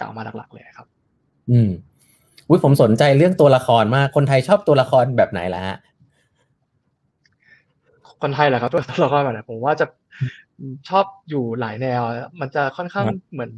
[0.01, 0.87] กล่าวมาหลักๆเลยครับ
[1.51, 1.71] อืม
[2.49, 5.77] อุ้ยผมสนใจเรื่องตัวละครมาก คนไทยชอบตัวละครแบบไหนล่ะฮะ
[8.23, 9.87] คนไทยแหละครับตัวละครแบบไหนผมว่าจะ
[10.89, 12.03] ชอบอยู่หลายแนว
[12.41, 13.53] มันจะค่อนข้างเหมือน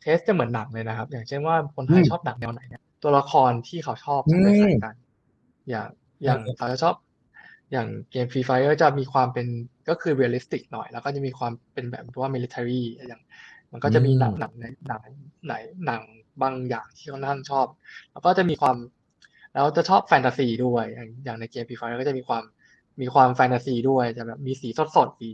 [0.00, 4.94] taste จะเหมือนหนังเลยนะครับ อย่างเช่นว่าคนไทยชอบหนังแนวไหนเนี่ยตัวละครที่เขาชอบจะไม่คล้ายกัน
[5.70, 5.88] อย่าง
[6.24, 6.94] อย่างเขาจะชอบ
[7.72, 9.46] อย่างเกม Free Fire ก็จะมีความเป็น
[9.88, 13.22] ก็คือ realistic หน่อย แล้วก็จะมีความเป็นแบบว่า military อย่าง
[13.72, 15.02] มันก็จะมีหนังหนังในหนัง
[15.46, 15.54] ไหน
[15.86, 16.02] หนัง
[16.42, 17.66] บางอย่างที่เขาท่านชอบ
[18.12, 18.76] แล้วก็จะมีความ
[19.54, 20.84] แล้วจะชอบแฟนตาซีด้วย
[21.24, 22.42] อย่างในเกม Free Fire ก็จะมีความ
[23.00, 25.28] มีความแฟนตาซีด้วยจะแบบมีสีสดสดสี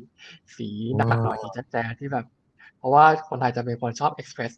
[0.57, 2.27] สีหนักๆหน่อยสีแจ๊ดที่แบบ
[2.79, 4.53] เพราะว่าคนไทยจะเป็นคนชอบ express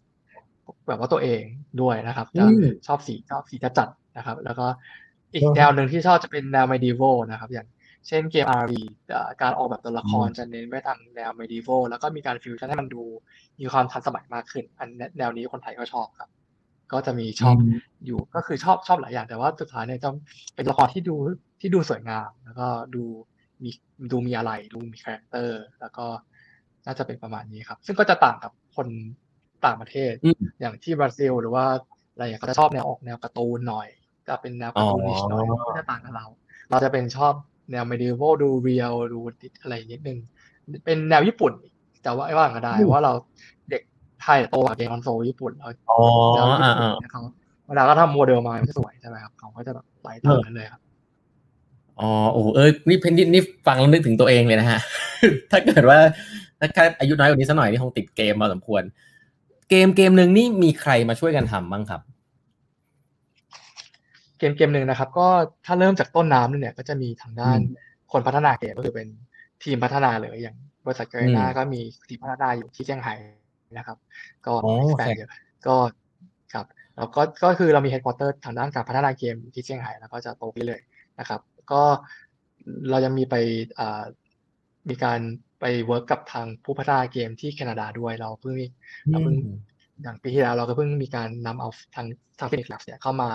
[0.89, 1.43] แบบว่าตัวเอง
[1.83, 2.45] ด้วยนะครับจะ
[2.87, 4.67] ชอบสีชอบสีจัดนะครับ แล้วก็
[5.35, 7.69] อีกแนวหนึ่งที่ชอบจะเป็นแนว medieval นะครับ อย่าง
[8.09, 8.73] เช่นเกม RV
[9.43, 13.03] การออกแบบตัวละครจะเน้นไปทางแนว medieval แล้วก็มีการฟิวชั่นให้มันดู
[13.61, 16.31] มีความทันสมัยมากขึ้น อันแนวนี้คนไทยก็ชอบครับ
[16.93, 17.57] ก็จะมีชอบ
[18.07, 20.11] อยู่ก็คือชอบชอบหลายอย่างแต่ว่าสุดท้ายเนี่ยจะ
[20.55, 21.15] เป็นละครที่ดู
[21.61, 23.05] ที่ดูสวยงาม แล้วก็ดู
[23.63, 23.71] มี
[24.11, 26.07] ดูมีอะไรดูมี character แล้วก็
[26.87, 28.89] น่าจะเป็นประมาณนี้ครับ ซึ่งก็จะต่างกับคน
[29.67, 30.13] ต่างประเทศ
[30.61, 31.65] อย่างที่บราซิล หรือว่า
[32.13, 33.89] อะไรอย่างเขาจะชอบแนวออกแนวการ์ตูนหน่อย
[34.29, 36.27] จะเป็นแนว cartoonish หน่อยก็จะต่างกับเรา
[36.71, 37.33] เราจะเป็นชอบ
[37.71, 39.19] แนว medieval ดู real ดู
[39.63, 40.19] อะไรนิดนึง
[40.85, 41.53] เป็นแนวญี่ปุ่น
[42.03, 43.13] แต่ว่าไอ้ว่าก็ได้ว่าเรา
[43.71, 43.83] เด็ก
[44.23, 45.69] ไทยโตกับเกมคอนโซลญี่ปุ่นเรา
[46.35, 47.23] แนวญี่ปุ่นเขา
[47.69, 50.81] เวลาก็ทำโมเดลมาสวยใช่ไหมครับเขาก็จะแบบไหลตามนั้นเลยครับ
[52.01, 54.81] อ๋อโอ้เออนี่เพนนี่นี่ฟังแล้วนึกถึงตัวเองเลยนะฮะ
[55.51, 55.99] ถ้าเกิดว่า
[56.59, 58.83] ถ้าแค่อายุน้อยกว่านี้สักหน่อยนี่คงติดเกมมาสมควร
[59.71, 65.29] เกมเกมหนึ่งนี่มีใครมาช่วยกันทำบ้างครับเกมเกมหนึ่งนะครับ ก็
[65.67, 67.59] ถ้าเริ่มจากต้นน้ำเนี่ยก็จะมีทางด้าน
[68.13, 69.09] คนพัฒนาเกมก็คือเป็น
[69.63, 73.15] ทีมพัฒนาเลยอย่างบริษัท Garena ก็มีทีมพัฒนาอยู่ที่เซี่ยงไฮ้
[73.77, 73.99] นะครับ
[74.47, 74.53] ก็
[74.99, 75.31] แปลเยอะ
[75.67, 75.77] ก็
[76.55, 80.81] ครับแล้วก็ก็คือเรามี headquarter ทางด้านการพัฒนาเกมที่เซี่ยงไฮ้แล้วก็จะโตไปเลย
[81.19, 81.41] นะครับ
[81.73, 81.83] ก็
[82.91, 83.35] เรายังมีไป
[84.89, 85.21] มีการ
[85.61, 88.55] ไป work กับทางผู้พัฒนาเกมที่แคนาดาด้วยเราเพิ่ง
[89.11, 89.37] เราเพิ่ง
[90.03, 92.07] อย่างปีที่แล้วเราก็เพิ่งมีการนำเอาทาง
[92.39, 93.31] ทาง Phoenix Labs เนี่ยเข้ามา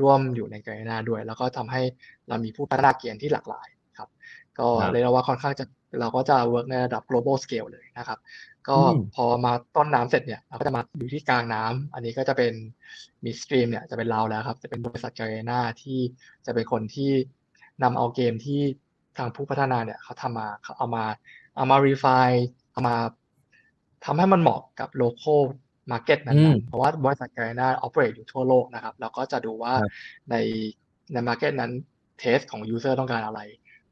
[0.00, 1.82] ร่วมอยู่ใน Garena ด้วย แล้วก็ทำให้
[2.28, 4.08] เรามีผู้พัฒนาเกมที่หลากหลายครับ
[4.58, 5.64] ก็เลยเราว่าค่อนข้างจะ
[6.00, 8.18] เราก็จะ work ในระดับ global scale เลยนะครับ
[8.68, 8.78] ก็
[9.14, 12.52] พอมาต้นน้ำเสร็จเนี่ยเราก็จะมาอยู่ที่กลางน้ำอันนี้ก็จะเป็น
[13.24, 15.98] midstream เนี่ยจะเป็นเราแล้วครับ จะเป็นบริษัท Garena ที่
[16.46, 17.10] จะเป็นคนที่
[17.82, 18.60] นำเอาเกมที่
[19.18, 21.04] ทางผู้พัฒนาเนี่ยเขาทำมาเขาเอามา
[21.56, 22.40] เอามา refine
[22.72, 22.96] เอามา
[24.04, 25.40] ทำให้มันเหมาะกับ local
[25.92, 29.74] market นั้นๆเพราะว่าบริษัทแกรนา operate อยู่ทั่วโลกนะครับแล้วก็จะดูว่า
[30.30, 30.36] ใน
[31.12, 31.72] ใน market นั้น
[32.22, 33.40] taste ของ user ต้องการอะไร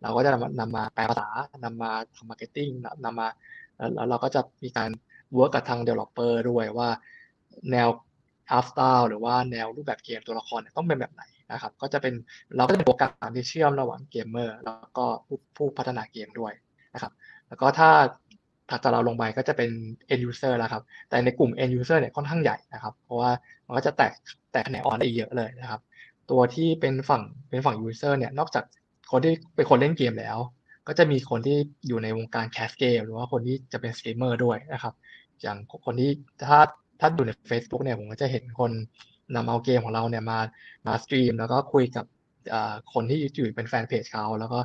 [0.03, 0.31] เราก็จะ
[0.61, 1.29] นำมาแปลภาษา
[1.65, 2.73] นำมาทำ marketing
[3.05, 3.29] นำมา
[3.95, 4.91] แล้วเราก็จะมีการ
[5.37, 6.89] work กับทาง developer ด้วยว่า
[7.73, 7.89] แนว
[8.57, 12.15] art style หรือว่าแนวรูปแบบเกมตัวละครต้องเป็นแบบไหนนะครับ ก็จะเป็น
[12.57, 16.53] เราก็จะเป็นตัวกลางที่เชื่อมระหว่างเกมเมอร์แล้วก็ผู้ผู้พัฒนาเกมด้วย
[16.95, 17.13] นะครับ
[17.49, 17.91] แล้วก็ถ้า
[18.71, 19.71] ถัดจากเราลงไปก็จะเป็น
[20.13, 23.31] end user แล้วครับ แต่ในกลุ่ม end user เนี่ยค่อนข้างใหญ่นะครับ เพราะว่า
[23.67, 24.13] มันก็จะแตก
[24.53, 25.81] แตกแขนงออกได้เยอะเลยนะครับ
[26.31, 28.65] ตัวที่เป็นฝั่งเป็นฝั่ง user เนี่ย นอกจาก
[29.11, 30.39] คนที่เป็นคนเล่นเกมแล้ว
[30.89, 34.95] ก็จะมีคนที่อยู่ในวงการ cast เกมหรือว่าคนที่จะเป็นสตรีมเมอร์ด้วยนะครับ
[35.43, 36.11] อย่างคนที่
[36.49, 36.61] ถ้า
[37.01, 38.71] ถ้าดูใน Facebook เนี่ยผมก็จะเห็นคน
[39.35, 40.39] นำเอาเกมของเราเนี่ยมา
[40.87, 42.05] มา stream แล้วก็คุยกับ
[42.93, 44.61] คนที่อยู่เป็นแฟนเพจเขาแล้วก็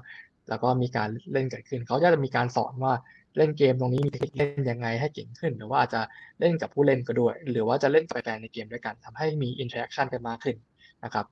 [0.49, 2.93] แล้วก็มีการเล่นเกิดขึ้น เขาจะมีการสอนว่า
[3.37, 6.01] เล่นเกมตรงนี้มีเทคนิคเล่นยังไงให้เก่งขึ้น หรือว่าอาจจะ
[6.39, 10.55] เล่นกับผู้เล่นก็ด้วย หรือว่าจะเล่นกับแฟนในเกมด้วยกันทำให้มี interaction กันมากขึ้น
[11.03, 11.25] นะครับ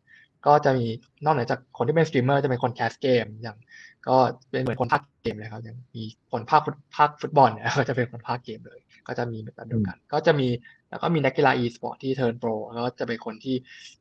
[0.47, 0.87] ก็จะมี
[1.23, 3.57] นอกเหนือจากคนที่เป็นสตรีมเมอร์จะเป็นคน cast เกมอย่าง
[4.07, 4.15] ก็
[4.51, 6.61] เป็นเหมือนคนพากย์เกมเลยครับอย่างมีคนพาก
[6.95, 10.47] ย์พากย์ฟุตบอลเนี่ยก็จะเป็นคนพากย์เกมเลย ก็จะมีแบบเดียวกัน ก็จะมี
[10.89, 13.55] แล้วก็มีนักกีฬา e-sport ที่ turn pro แล้วก็จะเป็นคนที่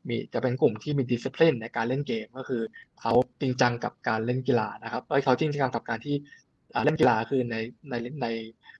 [0.09, 2.63] มีจะเป็นกลุ่มที่มีดิสซิ p ลินในการเล่นเกมก็คือ
[3.01, 6.17] เขาจริงจังกับการเล่นกีฬานะครับเขาจริงจังกับการที่
[6.85, 7.57] เล่นกีฬาคือใน
[7.91, 8.27] ในใน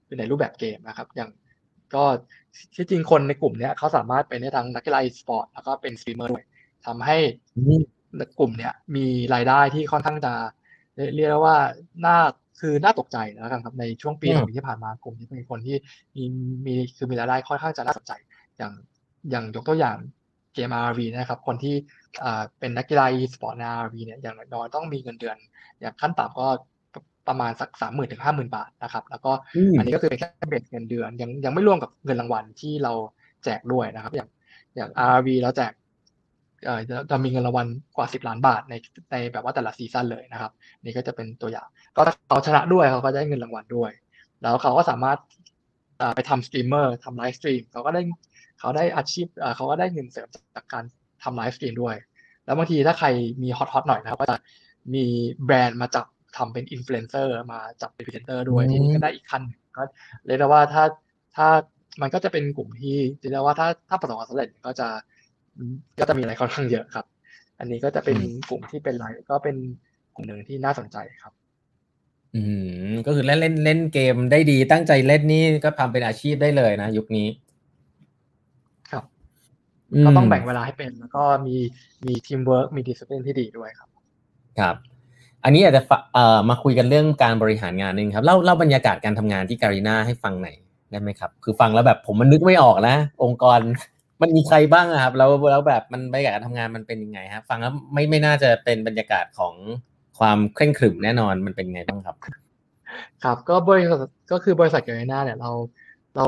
[0.07, 1.29] คือในรูปแบบเกมนะครับ อย่าง
[1.95, 2.03] ก็
[2.75, 6.45] ที่จริงคนในกลุ่มนี้เขาสามารถเป็นทั้งนักกีฬา e-sport แล้วก็เป็นสตรีมเมอร์ด้วย
[6.85, 7.17] ทำให้
[8.39, 10.33] กลุ่มเนี้ยมีรายได้ที่ค่อนข้างจะ
[11.15, 11.57] เรียกว่า
[12.05, 12.17] น่า
[12.59, 15.77] คือน่าตกใจนะครับในช่วงปีสองปีที่ผ่านมากลุ่มนี้เป็นคนที่
[16.15, 16.23] มี
[16.65, 18.13] มีคือมีรายได้ค่อนข้างจะน่าสนใจ
[18.57, 18.73] อย่าง
[19.29, 19.97] อย่างยกตัวอย่าง
[20.53, 21.75] เกม RV นะครับ คนที่
[22.59, 25.37] เป็นนักกีฬา e-sport ใน RV เนี่ยอย่างน้อยต้องมีเงินเดือน
[25.79, 26.47] อย่างขั้นต่ำก็
[27.27, 29.31] ประมาณสักสามหมื่นถึงห้าหมื่นบาทนะครับ แล้วก็
[29.77, 32.93] อันนี้ก็คือเป็นแค่เบ็ดเงินเดือน ยังยังไม่รวมกับเงินรางวัลที่เรา
[33.43, 34.29] แจกด้วยนะครับ อย่าง
[34.75, 35.71] อย่าง RV เราแจก
[37.11, 38.73] จะมีเงินรางวัลกว่า 10 ล้านบาทใน
[39.11, 40.51] ในแบบว่าแต่ละซีซั่นเลยนะครับ
[40.83, 43.91] นี่ก็จะเป็นตัวอย่าง ก็เขาชนะด้วยเขาก็ได้เงินรางวัลด้วย
[44.41, 45.17] แล้วเขาก็สามารถ
[46.15, 48.01] ไปทำสตรีมเมอร์ทำ live stream เขาก็ได้
[48.59, 50.83] เขาได้อาชีพเขาก็ได้เงินเสริมจากการ
[51.23, 51.95] ทำ live stream ด้วย
[52.45, 53.07] แล้วบางทีถ้าใคร
[53.43, 54.37] มี hot hot หน่อยนะครับก็จะ
[54.93, 55.05] มี
[55.45, 56.05] แบรนด์มาจับ
[56.37, 59.43] ทำเป็นอินฟลูเอนเซอร์มาจับเป็นพรีเซนเตอร์ด้วยทีนี้ก็ได้อีกขั้น
[59.77, 59.83] ก็
[60.25, 60.83] เรียกได้ว่าถ้า
[61.35, 61.47] ถ้า
[62.01, 64.87] มันก็จะเป็นกลุ่มที่เรียกได้ว่าถ้าถ้าประสบความสำเร็จก็จะ
[65.99, 67.05] ก็จะมีอะไรค่อนข้างเยอะครับ
[67.59, 68.17] อันนี้ก็จะเป็น
[68.49, 69.55] กลุ่มที่เป็นไลก็เป็น
[70.15, 71.33] กลุ่มหนึ่งที่น่าสนใจครับ
[72.35, 72.41] อื
[72.89, 77.27] มก็คือเล่นเล่นเล่นเกมได้ดีตั้งใจเล่นนี่ก็ทำเป็นอาชีพได้เลยนะ ยุคนี้
[78.91, 79.03] ครับ
[80.05, 81.55] ก็ต้องแบ่งเวลาให้เป็น แล้วก็มี
[82.07, 83.89] มีทีมเวิร์กมี discipline ที่ดีด้วยครับ
[84.59, 84.75] ครับ
[85.43, 85.81] อันนี้อาจจะ
[86.13, 90.55] เอ่อมาคุยกันเรื่องการบริหารงานนึงครับเล่าเล่าบรรยากาศการทำงานที่ Garena ให้ฟังหน่อย
[90.91, 93.59] ได้ไหมครับ คือฟังแล้วแบบผมมันนึกไม่ออกนะ องค์กร
[94.21, 99.53] มันมีใครบ้างครับแล้วแล้วแบบมันบรรยากาศทำงานมันเป็นยังไงครับฟังแล้วไม่ไม่น่าจะเป็นบรรยากาศของ
[100.19, 102.15] ความเคร่งขรึมแน่นอนมันเป็นไงบ้างครับ
[103.23, 103.97] ครับ ก็บริษัท
[104.31, 105.51] ก็คือบริษัท Garena เนี่ยเรา
[106.15, 106.25] เรา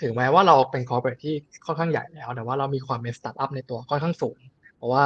[0.00, 1.34] ถึงแม้ว่าเราเป็น corporate ที่
[1.66, 4.38] ค่อนข้างใหญ่แล้ว แต่ว่าเรามีความเป็นสตาร์ทอัพในตัวค่อนข้างสูง
[4.76, 5.04] เพราะว่า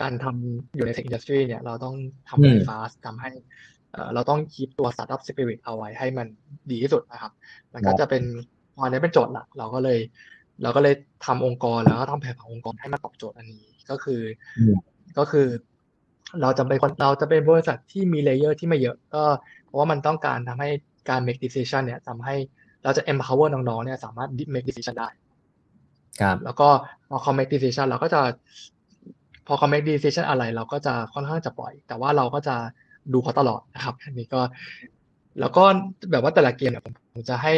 [0.00, 1.96] การทำอยู่ใน tech industry เนี่ยเราต้อง
[2.28, 3.30] ทำให้ fast ทำให้
[4.14, 6.26] เราต้อง keep ตัว startup spirit เอาไว้ให้มัน
[6.70, 7.32] ดีที่สุดนะครับ
[7.72, 8.22] มันก็จะเป็น
[8.76, 9.98] พอนี้เป็นโจทย์หลักเราก็เลย
[10.62, 10.94] เราก็เลย
[11.26, 14.20] ทำองค์กรแล้วก็ทำแผนขององค์กรให้มาตอบโจทย์อันนี้ก็คือ
[15.18, 15.46] ก็คือ
[16.42, 19.24] เราจะเป็นเราจะเป็นบริษัทที่มี layer ที่ไม่เยอะ ก็
[19.64, 20.70] เพราะว่ามันต้องการทำให้
[21.10, 22.34] การ make decision เนี่ยทำให้
[22.84, 25.08] เราจะ empower น้องๆเนี่ยสามารถ make decision ได้
[26.20, 26.68] ครับแล้วก็
[27.08, 28.20] พอเขา make decision เราก็จะ
[29.46, 32.56] พอเขา make decision อะไรเราก็จะค่อนข้างจะปล่อย แต่ว่าเราก็จะ
[33.12, 34.40] ดูเขาตลอดนะครับอันนี้ก็
[35.40, 35.64] แล้วก็
[36.10, 37.54] แบบว่าแต่ละเกมเนี่ยผมจะให้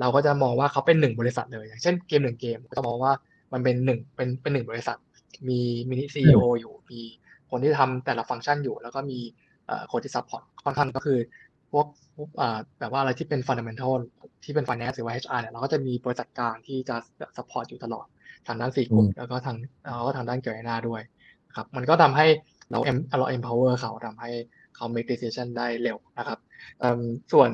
[0.00, 3.12] เราก็จะมองว่าเขาเป็นหนึ่งบริษัทเลย อย่างเช่นเกมหนึ่งเกมก็มองว่า
[3.52, 4.98] มันเป็นหนึ่งเป็นเป็นหนึ่งบริษัท
[5.48, 7.00] มี mini CEO อยู่ มี
[7.50, 9.18] คนที่ทำแต่ละฟังก์ชันอยู่ แล้วก็มี
[9.92, 11.18] คนที่ support ค่อนข้างก็คือ
[11.72, 11.86] พวก
[12.80, 13.92] แบบว่าอะไรที่เป็น fundamental
[14.44, 16.96] ที่เป็น finance หรือว่า HR เนี่ยเราก็จะมีบริษัทกลางที่จะ
[17.36, 18.06] support อยู่ตลอด
[18.46, 21.02] ทางด้าน Sea Group แล้วก็ทางแล้วก็ทางด้าน Garena ด้วย
[21.56, 22.26] ครับมันก็ทำให้
[22.70, 24.30] เราเอ็มเรา empower เขาทำให้
[24.76, 26.38] เขา make decision ได้เร็วนะครับ
[27.32, 27.50] ส่วน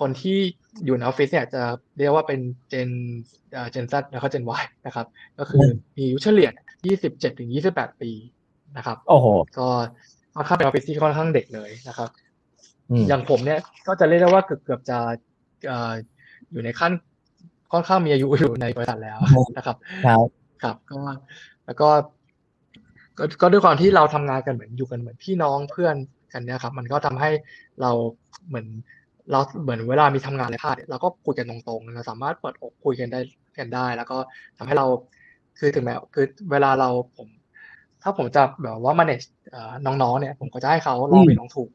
[0.00, 0.38] คนที่
[0.84, 1.62] อยู่ในออฟฟิศเนี่ยจะ
[1.98, 2.88] เรียกว่าเป็นเจน
[3.72, 5.06] เจน Z แล้วก็เจน Y นะครับ
[5.38, 5.64] ก็คือ
[5.96, 6.50] มีอายุเฉลี่ย
[6.90, 8.10] 27ถึง28 ปี
[8.76, 9.26] นะครับ โอ้โห
[9.58, 9.68] ก็
[10.34, 12.10] ค่อนข้างเป็นออฟฟิศที่ค่อนข้างเด็กเลยนะครับ
[13.08, 14.98] อย่างผมเนี่ยก็จะเรียกได้ว่าเกือบเกือบจะ
[16.52, 16.92] อยู่ในขั้น
[17.72, 19.18] ค่อนข้างมีอายุอยู่ในบริษัทแล้ว
[19.56, 19.76] นะครับ
[20.06, 20.26] ครับ
[20.62, 21.00] ครับ ก็
[21.66, 21.88] แล้วก็
[23.40, 25.96] ก็ด้วยความที่เราทำงานกันเหมือนอยู่กันเหมือนพี่น้องเพื่อน
[26.32, 27.30] กันเนี่ยครับ มันก็ทำให้
[27.80, 27.90] เรา
[28.48, 28.66] เหมือน
[29.30, 33.20] เราเหมือนเวลามีทำงานอะไรพลาดเราก็คุยกันตรงๆเราสามารถเปิดอกคุยกันได้
[33.58, 34.16] กันได้ แล้วก็
[34.58, 34.86] ทำให้เรา
[35.58, 37.28] คือถึงแม้คือเวลาเราผม
[38.02, 39.26] ถ้าผมจะแบบว่า manage
[39.86, 41.70] น้องๆเนี่ย ผมก็จะให้เขาลองผิดลองถูก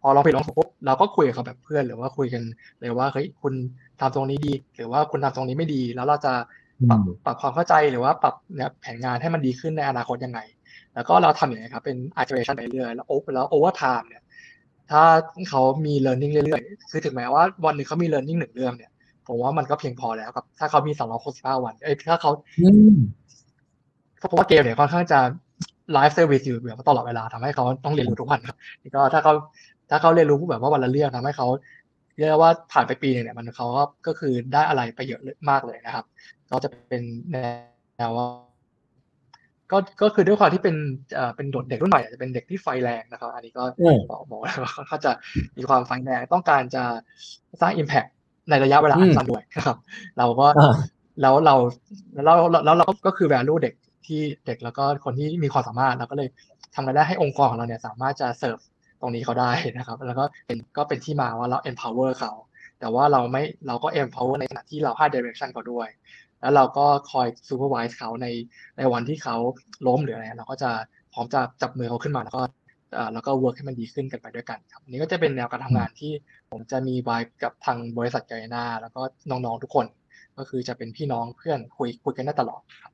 [0.00, 2.42] พอลองผิดลองถูกปุ๊บเราก็คุยกับเขาแบบเพื่อนหรือว่าคุยกัน
[2.80, 3.54] เลยว่าเฮ้ยคุณ
[4.00, 6.32] ทำตรงนี้ดี หรือว่าคุณทำตรงนี้ไม่ดี แล้วเราจะ
[6.88, 10.40] ปรับปรับความเข้าใจหรือว่าปรับเนี่ยแผนงานให้มันดีขึ้นในอนาคตยังไง
[10.94, 14.22] แล้วก็เราทำอย่างไรครับเป็น iteration ไปเรื่อยแล้วโอ้แล้ว over time เนี่ย
[14.90, 15.02] ถ้า
[15.50, 18.90] เขามี learning เรื่อยๆ คือถึงแม้ว่าวันหนึ่งเขามี learning หนึ่งเรื่องเนี่ย
[19.26, 22.30] ผมว่ามันก็เพียงพอแล้วครับ ถ้าเขามีสองร้อยหกสิบห้าวัน เอ้ยถ้าเขา
[24.18, 25.20] เพราะว่าเกมเนี่ยค่อนข้างจะ
[25.92, 29.32] live service อยู่แบบตลอดเวลาทำให้เขาต้องเรียนรู้ทุกวันครับนี่ก็ถ้าเขา
[29.90, 31.46] ถ้าเขาเรียนรู้แบบว่าวันละเรื่องทำให้เขา
[32.18, 33.66] เรียกว่าผ่านไปปีนึงเนี่ยมันเขา
[34.06, 36.04] ก็คือได้อะไรไปเยอะมากเลยนะครับ
[36.50, 38.26] ก็จะเป็นแนวว่า
[39.72, 40.76] ก็ก็คือด้วยความที่เป็น
[41.14, 43.62] เอ่อเป็นเด็กรุ่นใหม่จะเป็นเด็กที่ไฟแรงนะครับ อันนี้ก็
[44.10, 44.52] บอกบอกว่า
[44.88, 45.12] เขาจะ
[45.56, 46.84] มีความไฟแรงต้องการจะ
[47.60, 48.04] สร้างอิมแพค
[48.50, 49.76] ในระยะเวลาอันสั้นด้วยนะครับ
[50.18, 50.46] เราก็
[51.20, 51.54] แล้วเรา
[52.24, 53.74] แล้วแล้วเราก็คือ value เด็ก
[54.06, 56.28] ที่เด็กแล้วก็คนที่มีความสามารถเราก็เลย
[56.74, 58.58] ทำกันได้ให้องค์กรของเราเนี่ยสามารถจะเสิร์ฟ
[59.00, 62.32] ตรงนี้เขาได้นะครับ แล้วก็เป็นก็เป็นที่มาว่าเรา empower เขา
[62.80, 65.88] แต่ว่าเราไม่เราก็ empower ในขณะที่เราให้ direction เขาด้วย
[66.42, 68.26] แล้วเราก็คอย supervise เขาใน
[68.78, 69.36] ในวันที่เขา
[69.86, 70.70] ล้มหรืออะไรเราก็จะ
[71.12, 72.42] พร้อมจะจับมือเขาขึ้นมาแล้วก็
[73.14, 76.12] แล้วก็ work ให้มันดีขึ้นกันไปด้วยกันครับนี้ก็จะเป็นแนวการทำงานที่
[76.50, 79.86] ผมจะมีไว้กับทางบริษัท Garena แล้วก็น้องๆทุกคน
[80.38, 82.92] ก็คือจะเป็นพี่น้องเพื่อนคุยคุยกันได้ตลอดครับ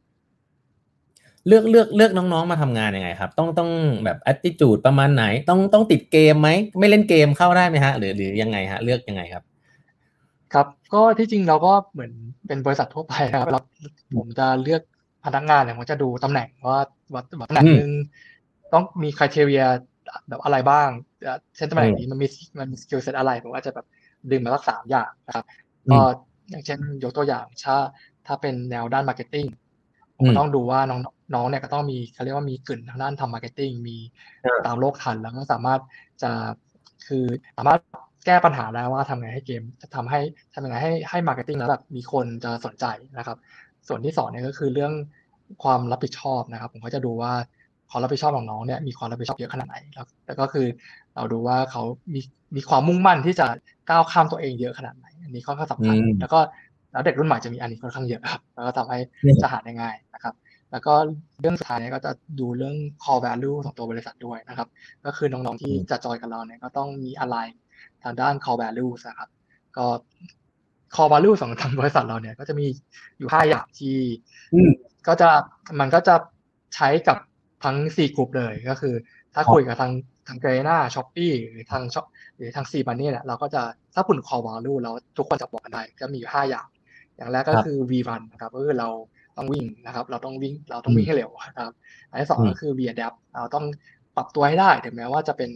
[1.47, 3.71] เลือกเลือกเลือกน้องๆมาทำงานยังไงครับ ต้องต้อง
[4.05, 9.43] แบบอ t ติจูดประมาณไหน ต้องต้องติดเกมไหมไม่เล่นเกมเข้าได้ไหมฮะ หรือหรือยังไงฮะ เลือกยังไงครับ
[10.93, 12.13] ก็ที่จริงเราก็เหมือน
[12.47, 13.61] เป็นบริษัททั่วไปครับเรา
[14.19, 14.83] ผมจะเลือก
[15.25, 16.81] พนักงานเนี่ยผมจะดูตำแหน่งว่า
[17.13, 17.93] ว่าตำแหน่งหนึ่ง
[18.73, 19.65] ต้องมีคุณทีเรีย
[20.29, 20.89] แบบอะไรบ้าง
[21.57, 22.27] เช่นตำแหน่งนี้มันมี
[22.59, 23.87] มันมี skill set อะไรผมอาจจะแบบ
[24.31, 25.45] ดึงมาสักสามอย่างนะครับ
[25.91, 26.01] ก็
[26.51, 27.77] อย่างเช่นยกตัวอย่างถ้า
[28.27, 29.47] ถ้าเป็นแนวด้าน marketing
[30.17, 31.01] ผมก็ต้องดูว่าน้อง
[31.35, 33.97] น้องเนี่ยก็ต้องมีเขาเรียกว่ามีกลิ่นทางด้านทำ marketing มี
[34.67, 35.81] ตามโลกทันแล้วก็สามารถ
[36.23, 36.31] จะ
[37.07, 37.25] คือ
[37.57, 37.81] สามารถ
[38.29, 40.21] แก้ปัญหาแล้วว่าทำไงให้เกมจะทำให้
[40.55, 42.87] ทำยังไงให้ให้ marketing แล้วแบบมีคนจะสนใจ
[43.19, 43.37] นะครับ
[43.89, 44.93] ส่วนที่สองเนี่ยก็คือเรื่อง
[45.63, 47.33] ความรับผิดชอบนะครับ ผมก็จะดูว่า
[47.91, 49.77] ความรับผิดชอบของน้องเนี่ยมีความรับผิดชอบเยอะขนาดไหน
[50.27, 50.67] แล้วก็คือ
[51.15, 51.83] เราดูว่าเขา
[52.15, 52.21] มี
[52.57, 53.47] มีความมุ่งมั่นที่จะ
[53.89, 56.39] ก้าวข้ามตัวเองเยอะขนาดไหน อันนี้ค่อนข้างสำคัญแล้วก็
[56.93, 58.99] แล้วเด็กรุ่นใหม่จะมีอันนี้ค่อนข้างเยอะครับแล้วก็ทำให้
[59.43, 60.35] จะหาได้ง่ายนะครับ
[60.73, 60.95] แล้วก็
[61.41, 62.11] เรื่องสุดท้ายเนี่ยก็จะ
[62.41, 64.69] ดูเรื่อง core value ของตัวบริษัทด้วยนะครับ
[65.05, 67.37] ก็คือน้องๆที่จะจอยกับเราเนี่ยก็ต้องมีอะไร
[68.05, 69.29] ทางด้าน core value นะครับ
[69.77, 69.87] ก็
[70.95, 72.67] core value ของทางบริษัทเราเนี่ย ก็จะมี
[73.19, 73.97] อยู่ห้าอย่างที่
[75.09, 75.29] ก็จะ
[75.81, 76.15] มันก็จะ
[76.75, 77.19] ใช้กับ
[77.65, 78.95] ทั้งสี่กลุ่มเลยก็คือ
[79.35, 79.93] ถ้าคุยกับทาง
[80.29, 82.07] ทาง Garena Shopee หรือทางช็อป
[82.37, 83.63] หรือทาง SeaMoney เนี่ยเราก็จะ
[83.95, 86.67] ถ้าปุ่น core value แล้วทุกคนจะบอกกันได้ก็มีอยู่ห้าอย่าง
[87.17, 88.89] อย่างแรกก็คือ we run นะครับก็คือเรา
[89.37, 91.73] ต้องวิ่งนะครับ เราต้องวิ่งเราต้องวิ่งให้เร็วครับ
[92.11, 93.65] อันที่สองก็คือ we adapt เราต้อง
[94.17, 95.51] ปรับตัวให้ได้ถึงแม้ว่าจะเป็น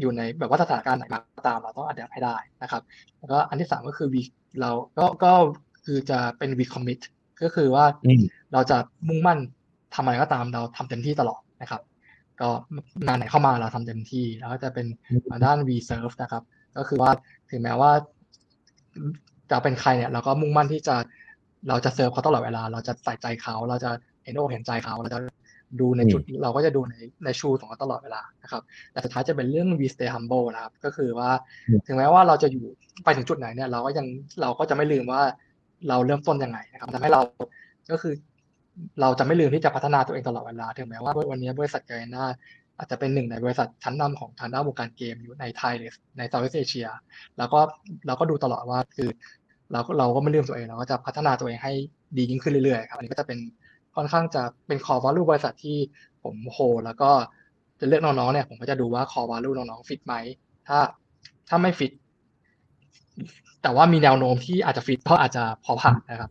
[0.00, 2.82] อยู่ในแบบว่าสถานการณ์ไหนมาตามเราต้อง adapt ให้ได้นะครับ
[3.18, 4.22] แล้วก็อันที่สามก็คือ we
[4.60, 5.32] เราก็ก็
[5.84, 7.00] คือจะเป็น we commit
[7.42, 7.84] ก็คือว่า
[8.52, 8.76] เราจะ
[9.08, 9.38] มุ่งมั่น
[9.94, 11.82] ทำอะไรก็ตามเราทำเต็มที่ตลอดนะครับ
[12.40, 12.48] ก็
[13.06, 14.86] งานไหนเข้ามาเราทำเต็มที่ แล้วก็จะเป็น
[15.44, 16.42] ด้าน v s e r v e นะครับ
[16.76, 17.10] ก็คือว่า
[17.50, 17.92] ถึงแม้ว่า
[19.50, 20.96] จะเป็นใครเนี่ย เราก็มุ่งมั่นที่จะ
[21.68, 23.90] เราจะเซิร์ฟเขาตลอดเวลา เราจะใส่ใจเขา เราจะ
[24.24, 25.18] เห็นอกเห็นใจเขาเราจะ
[25.80, 31.30] ดูในจุดเราก็จะดูในในชูของเขาตลอดเวลานะครับ แต่สุดท้ายจะเป็นเรื่อง we stay humble นะครับ ก็คือว่า
[31.86, 32.64] ถึงแม้ว่าเราจะอยู่
[33.04, 34.06] ไปถึงจุดไหนเนี่ย เราก็ยัง
[34.40, 35.22] เราก็จะไม่ลืมว่า
[35.88, 37.20] เราเริ่มต้นยังไงนะครับทำให้เรา
[37.92, 38.14] ก็คือ
[39.00, 42.24] เราจะไม่ลืมที่จะพัฒนาตัวเองตลอดเวลา ถึงแม้ว่าวันนี้บริษัทเกรน่า
[42.78, 45.74] อาจจะเป็นหนึ่งในบริษัทชั้นนำของทางด้านวงการเกมอยู่ในไทย
[46.18, 46.88] ในเซาท์อีสเอเชีย
[47.38, 47.60] แล้วก็
[48.06, 49.08] เราก็ดูตลอดว่าคือ
[49.72, 51.72] เราเราก็ไม่ลืมตัวเองเราก็จะพัฒนาตัวเองให้
[52.16, 53.38] ดียิ่งขึ้นเรื่อยๆครับอันนี้ก็จะเป็น
[53.96, 55.78] ค่อนข้างจะเป็น core value บริษัทที่
[56.22, 57.10] ผมโฮแล้วก็
[57.80, 60.14] จะเลือกน้องๆเนี่ย ผมก็จะดูว่า core value น้องๆฟิตไหม
[60.68, 60.78] ถ้า
[61.48, 61.92] ถ้าไม่ฟิต
[63.62, 66.30] แต่ว่ามีแนวโน้มที่อาจจะฟิตก็อาจจะพอผ่านนะครับ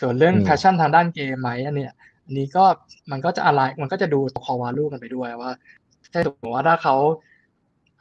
[0.00, 2.64] ส่วนเรื่อง passion ทางด้านเกมไหมอันเนี้ยอันนี้ก็
[3.10, 5.50] มันก็จะอะไรมันก็จะดู core value กันไปด้วยว่า
[6.10, 6.96] ใช่ถูกว่าถ้าเขา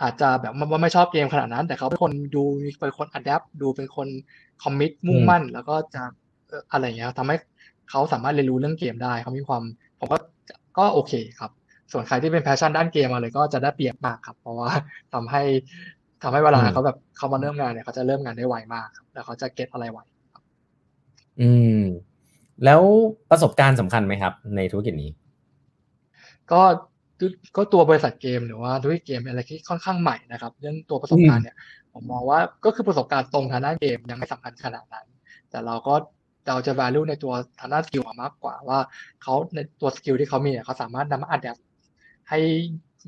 [0.02, 2.44] อาจจะแบบว่าไม่ชอบเกมขนาดนั้น แต่เขาเป็นคนดู
[2.82, 4.08] เป็นคน adapt ดูเป็นคน
[4.64, 6.04] commit มุ่งมั่น แล้วก็จะ
[6.72, 7.36] อะไรเงี้ยทำให้
[7.90, 9.64] เขาสามารถเรียนรู้เรื่องเกมได้เขามีความ
[10.00, 10.18] ผมก็
[10.78, 11.52] ก็โอเคครับ
[11.92, 14.70] ส่วนใครที่เป็น passion ด้านเกมมาเลยก็จะได้เปรียบมากครับ เพราะว่า
[15.14, 15.44] ทำให้
[16.24, 20.00] ทำให้เวลาเขาแบบเขามาเริ่มงานเนี่ยเขาจะเริ่มงานได้ไวมากครับแล้วเขาจะ get อะไรไว
[20.34, 20.44] ครับ
[21.40, 21.82] อืม
[22.66, 22.82] แล้ว
[23.32, 25.12] ประสบการณ์สำคัญไหมครับ ในธุรกิจนี้
[26.52, 26.62] ก็
[27.56, 31.56] ก็ตัวบริษัทเกมหรือว่าธุรกิจเกมอะไรที่ค่อนข้างใหม่นะครับ เรื่องตัวประสบการณ์เนี่ย
[31.94, 35.08] ผมมองว่าก็คือประสบการณ์ตรงทางด้านเกมยังไม่สำคัญขนาดนั้น
[35.50, 35.96] แต่เราก็
[36.48, 38.80] เราจะ value ในตัวทางด้าน skill มากกว่าว่า
[39.24, 41.58] เขาในตัว skill ที่เขามีเนี่ยเขาสามารถนำมา adapt
[42.30, 42.40] ให้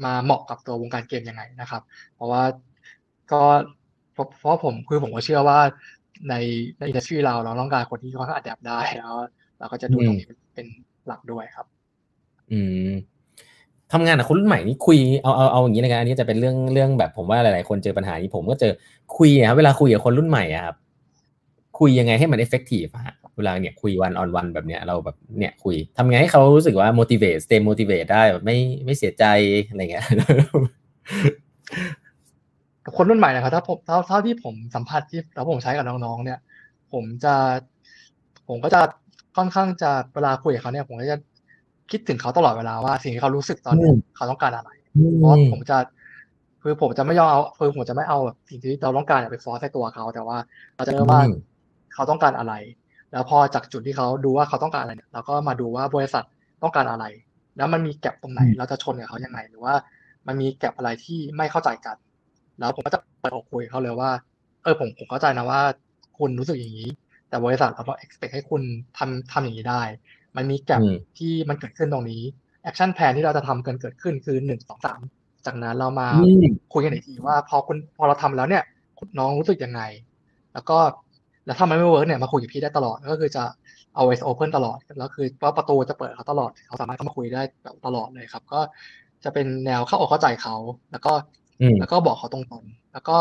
[0.05, 1.81] มาเหมาะกับตัววงการเกมยังไงนะครับ
[2.15, 2.43] เพราะว่า
[3.31, 3.41] ก็
[4.39, 5.59] เพราะผมคือผมก็เชื่อว่า
[6.29, 6.33] ใน
[6.79, 9.15] ใน industry เราเราต้องการคนที่เขา adapt ได้แล้ว
[9.59, 10.67] เราก็จะดูตรงนี้เป็น
[11.07, 11.65] หลักด้วยครับ
[12.51, 12.91] อืม
[13.93, 18.73] ทำงานกับคนรุ่นใหม่นี่คุยเอาเอาเอาอย่างนี้นะครับอันนี้จะเป็นเรื่องเรื่องแบบผมว่าหลายๆคนเจอปัญหานี้ผมก็เจอ
[19.17, 20.75] คุยครับเวลาคุยกับคนรุ่นใหม่อะครับ
[21.79, 29.25] คุยยังไงให้มันเอฟเฟกตีฟฮะ เวลาเนี่ยคุยวันออนวันแบบเนี้ยเราแบบเนี่ยคุยทำไงให้เขารู้สึกว่า motivate stay motivate ได้แบบไม่ไม่เสียใจ
[29.69, 30.05] อะไรเงี้ย
[32.97, 36.39] คนรุ่นใหม่นะครับถ้าผมเท่าเท่าที่ผมสัมผัสที่แล้วผมใช้กับน้องๆเนี่ย
[36.93, 37.33] ผมจะ
[38.47, 38.81] ผมก็จะ
[39.37, 41.17] ค่อนข้างจะเวลาคุยกับเขาเนี่ย ผมก็จะ
[41.91, 44.71] คิดถึงเขาตลอดเวลาว่าสิ่งที่เขารู้สึกตอนนี้เขาต้องการอะไร
[45.17, 45.77] เพราะผมจะ
[46.63, 50.37] คือผมจะไม่ยอมเอาคือผมจะไม่เอาแบบสิ่งที่เราต้องการไปฟอสใส่ตัวเขาแต่ว่า
[50.75, 51.21] เราจะเริ่มว่า
[51.93, 52.53] เขาต้องการอะไร
[53.11, 56.23] แล้วพอจากจุดที่เขาดูว่าเขาต้องการอะไรเนี่ยเราก็มาดูว่าบริษัท
[56.63, 57.05] ต้องการอะไร
[57.57, 59.73] แล้วมันมีแกลบตรงไหน เราจะชนกับเขายังไง หรือว่า
[60.27, 61.97] มันมีแกลบอะไรที่ไม่เข้าใจกัน
[62.59, 64.11] แล้วผมก็จะเปิดอกคุยเขาเลยว่า
[64.63, 65.61] เออผมผมเข้าใจนะว่า
[66.17, 66.89] คุณรู้สึกอย่างนี้
[67.29, 68.61] แต่บริษัทเราก็ expect ให้คุณ
[68.97, 69.81] ทำทำอย่างนี้ได้
[70.35, 70.81] มันมี gap
[71.17, 72.21] ที่มันเกิดขึ้นตรงนี้
[72.63, 74.99] action plan ที่เราจะทำกันเกิดขึ้นคือหนึ่งสองสาม
[75.45, 76.07] จากนั้นเรามา
[76.73, 78.63] คุยกันอีกทีว่าพอคุณพอเราทำแล้วเนี่ย
[79.19, 79.81] น้องรู้สึกยังไง
[80.53, 80.77] แล้วก็
[81.47, 83.43] แล้วถ้ามันไม่ work เนี่ยมาคุยกับพี่ได้ตลอด ก็คือจะ
[83.99, 87.41] always open ตลอด แล้วคือว่าประตูจะเปิดเขาตลอด เขาสามารถเข้ามาคุยได้
[87.85, 88.59] ตลอดเลยครับ ก็
[89.23, 90.55] จะเป็นแนวเข้าอกเข้าใจเขา
[90.91, 91.13] แล้วก็
[91.79, 93.17] แล้วก็บอกเขาตรงๆ แล้วก็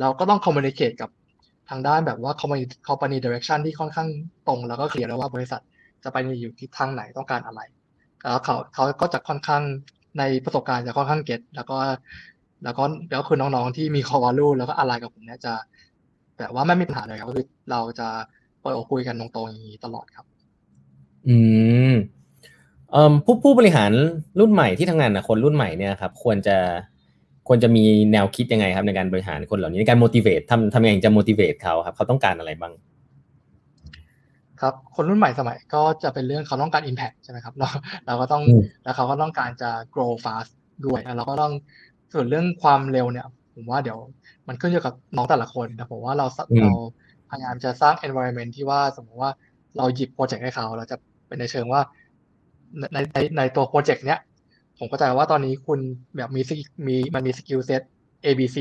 [0.00, 1.10] เราก็ต้อง communicate กับ
[1.70, 4.08] ทางด้านแบบว่า company company direction ที่ค่อนข้าง
[4.48, 5.60] ตรง แล้วก็เคลียร์แล้วว่าบริษัท
[6.04, 7.60] จะไปอยู่ที่ทางไหนต้องการอะไร
[8.22, 9.62] แล้วเขาเขาก็จะค่อนข้าง
[10.18, 11.76] ในประสบการณ์จะค่อนข้างเก็ตแล้วก็
[12.64, 15.54] แล้วก็แล้วคือน้องๆที่มีคอวาลูแล้วก็อะไรกับผมเนี่ยจะ
[16.36, 18.08] แต่ว่าไม่มีปัญหาเลยครับก็คือเราจะ
[18.62, 20.26] เปิดอกคุยกันตรงๆอย่างนี้ตลอดครับ
[21.28, 21.36] อื
[21.90, 21.92] ม
[22.92, 23.92] เอ่อผู้ผู้บริหาร
[24.40, 26.56] รุ่นใหม่ที่ทำงานกับคนรุ่นใหม่เนี่ยครับ ควรจะ
[27.48, 32.72] ควรจะมีแนวคิดยังไงครับ ในการบริหารคนเหล่านี้ในการ motivate ทำทำยังไงจะ motivate เขาครับ เขาต้องการอะไรบ้าง
[34.60, 37.68] ครับคนรุ่นใหม่สมัยก็จะเป็นเรื่องเขาต้องการ impact ใช่ไหมครับเรา
[38.06, 38.42] เราก็ต้อง
[38.84, 40.52] แล้วเขาก็ต้องการจะ grow fast
[40.86, 41.52] ด้วยแล้วเราก็ต้อง
[42.12, 43.98] ส่วนเรื่องความเร็วเนี่ย ผมว่าเดี๋ยว
[44.48, 46.26] มันขึ้นอยู่กับน้องแต่ละคนแต่ผมว่าเรา
[46.62, 46.70] เรา
[47.30, 49.30] พยายามจะสร้าง environment ที่ว่าสมมติว่า
[49.76, 51.80] เราหยิบ project ให้เขา เราจะเป็นในเชิงว่า
[52.92, 54.20] ในในในตัว project เนี้ย
[54.78, 55.80] ผมเข้าใจว่าตอนนี้คุณ
[56.16, 56.42] แบบมี
[56.86, 57.82] มีมันมี skill set
[58.24, 58.58] A B C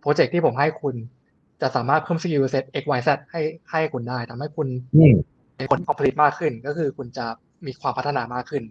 [0.00, 0.94] project ที่ผมให้คุณ
[1.60, 4.68] จะสามารถเพิ่ม skill set X Y Z ให้ให้คุณได้ทำให้คุณ
[5.56, 7.26] เป็นคน complete มากขึ้น ก็คือคุณจะ
[7.66, 8.62] มีความพัฒนามากขึ้น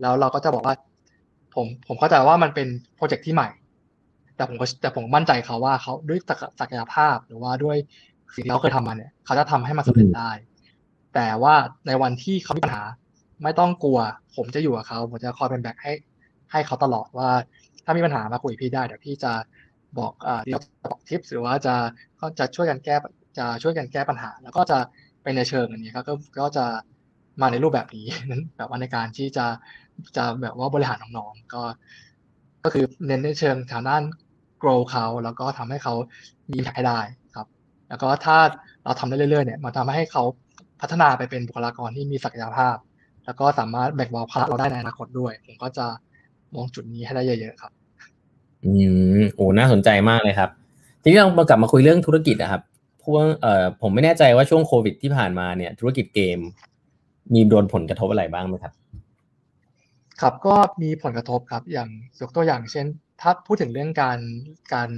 [0.00, 0.74] แล้วเราก็จะบอกว่า
[1.54, 3.48] ผมผมเข้าใจว่ามันเป็น project ที่ใหม่
[4.42, 6.18] แต่ผมก็แต่ผมมั่นใจเขาว่าเขาด้วย
[6.60, 7.76] ศักยภาพหรือว่าด้วย
[8.34, 10.30] สิ่งที่เขาเคยทำมาเนี่ย เขาจะทำให้มันสำเร็จได้
[11.14, 11.54] แต่ว่า
[11.86, 12.84] ในวันที่เขามีปัญหา
[13.42, 13.98] ไม่ต้องกลัว
[14.36, 15.92] ผมจะอยู่กับเขาผมจะคอยเป็นแบ็คให้
[16.52, 17.30] ให้เขาตลอดว่า
[17.84, 19.32] ถ้ามีปัญหามาคุยพี่ได้เดี๋ยวพี่จะ
[19.98, 21.74] บอกอ่าเดี๋ยวบอกทิปหรือว่าจะ
[22.20, 22.96] ก็จะช่วยกันแก้
[23.38, 24.78] จะช่วยกันแก้ปัญหา แล้วก็จะ
[25.22, 26.64] เป็นในเชิงอันนี้ครับก็ก็จะ
[27.40, 29.46] มาในรูปแบบนี้นั้นแบบว่าในการที่จะ
[30.16, 31.62] จะแบบว่าบริหารน้องๆก็
[32.64, 34.02] ก็คือเน้นในเชิงทางด้าน
[34.62, 35.94] grow เขาแล้วก็ทำให้เขา
[36.50, 37.00] มีให้ได้
[37.34, 37.46] ครับ
[37.88, 38.36] แล้วก็ถ้า
[38.84, 40.22] เราทำได้เรื่อยๆเนี่ยมันทำให้เขา
[40.80, 42.76] พัฒนาไปเป็นบุคลากรที่มีศักยภาพ
[43.24, 45.86] แล้วก็สามารถแบ่งเบาภาระเราได้ในอนาคตด้วย ผมก็จะ
[46.54, 47.72] มองจุดนี้ให้ได้เยอะๆครับ
[48.64, 48.70] อื
[49.18, 50.50] มโอ้น่าสนใจมากเลยครับ
[51.02, 52.62] ทีนี้เรามากลับมาคุยเรื่องธุรกิจนะครับ
[53.02, 56.38] พวกเอ่อผมไม่แน่ใจว่าช่วงโควิดที่ผ่านมาเนี่ย ธุรกิจเกม
[57.34, 58.72] มีโดนผลกระทบอะไรบ้างไหมครับ
[60.20, 61.88] ครับก็มีผลกระทบครับ อย่าง
[62.20, 62.86] ยกตัวอย่างเช่น
[63.22, 64.18] ถ้าพูดถึงเรื่องการ
[64.72, 64.90] การ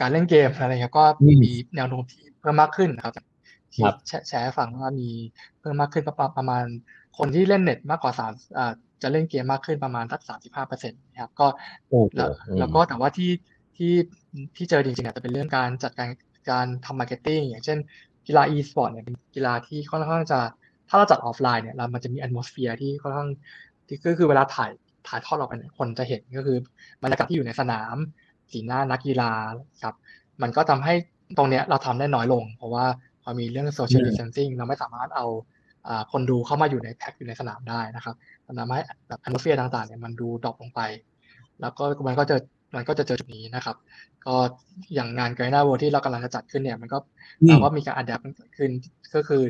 [0.00, 1.04] การเล่นเกมอะไรครับก็
[1.44, 3.14] มีแนวโน้มที่เพิ่มมากขึ้นนะครับ
[3.74, 3.84] ที่
[4.28, 5.08] แชร์ฟังว่ามี
[5.60, 6.04] เพิ่มมากขึ้น
[6.38, 6.64] ประมาณ
[7.18, 8.32] คนที่เล่นเน็ตมากกว่าสาม
[9.02, 11.46] จะเล่นเกมมากขึ้นประมาณสักสามสิบห้าเปอร์เซ็นต์นะครับก็
[12.16, 13.30] แล้วแล้วก็แต่ว่าที่
[13.76, 13.92] ที่
[14.56, 16.10] ที่เจอจริงๆอาจจะเป็นเรื่องการจัดการ
[16.50, 17.78] การทำ marketing อย่างเช่น
[18.26, 20.40] กีฬา e-sport เนี่ยเป็นกีฬาที่ค่อนข้างจะ
[20.88, 23.30] ถ้าเราจัดออฟไลน์เนี่ยเรามันจะมี atmosphere ที่ค่อนข้าง
[23.86, 24.70] ที่ก็คือเวลาถ่าย
[25.08, 26.58] ถ่ายทอดออกไปเนี่ยคนจะเห็นก็คือ
[27.02, 27.96] บรรยากาศที่อยู่ในสนาม
[28.52, 29.32] สีหน้านักกีฬา
[29.82, 29.94] ครับ
[30.42, 30.94] มันก็ทำให้
[31.36, 32.84] ตรงเนี้ยเราทำได้น้อยลง เพราะว่า
[33.22, 35.26] พอมีเรื่อง social distancing เราไม่สามารถเอา
[36.12, 38.14] คนดูเข้ามาอยู่ในแพ็กอยู่ในสนามได้นะครับ
[38.46, 40.80] มันทำให้แบบ atmosphere ต่างๆเนี่ยมันดู drop ลงไป
[41.60, 42.36] แล้วก็มันก็จะ
[42.76, 43.76] มันก็จะเจอจุดนี้นะครับ
[44.26, 44.34] ก็
[44.94, 46.98] อย่างงาน Garena World ที่เรากำลังจะจัดขึ้นเนี่ย มันก็
[47.48, 48.70] เราก็มีการ adapt มันเกิดขึ้น
[49.14, 49.42] ก็คือ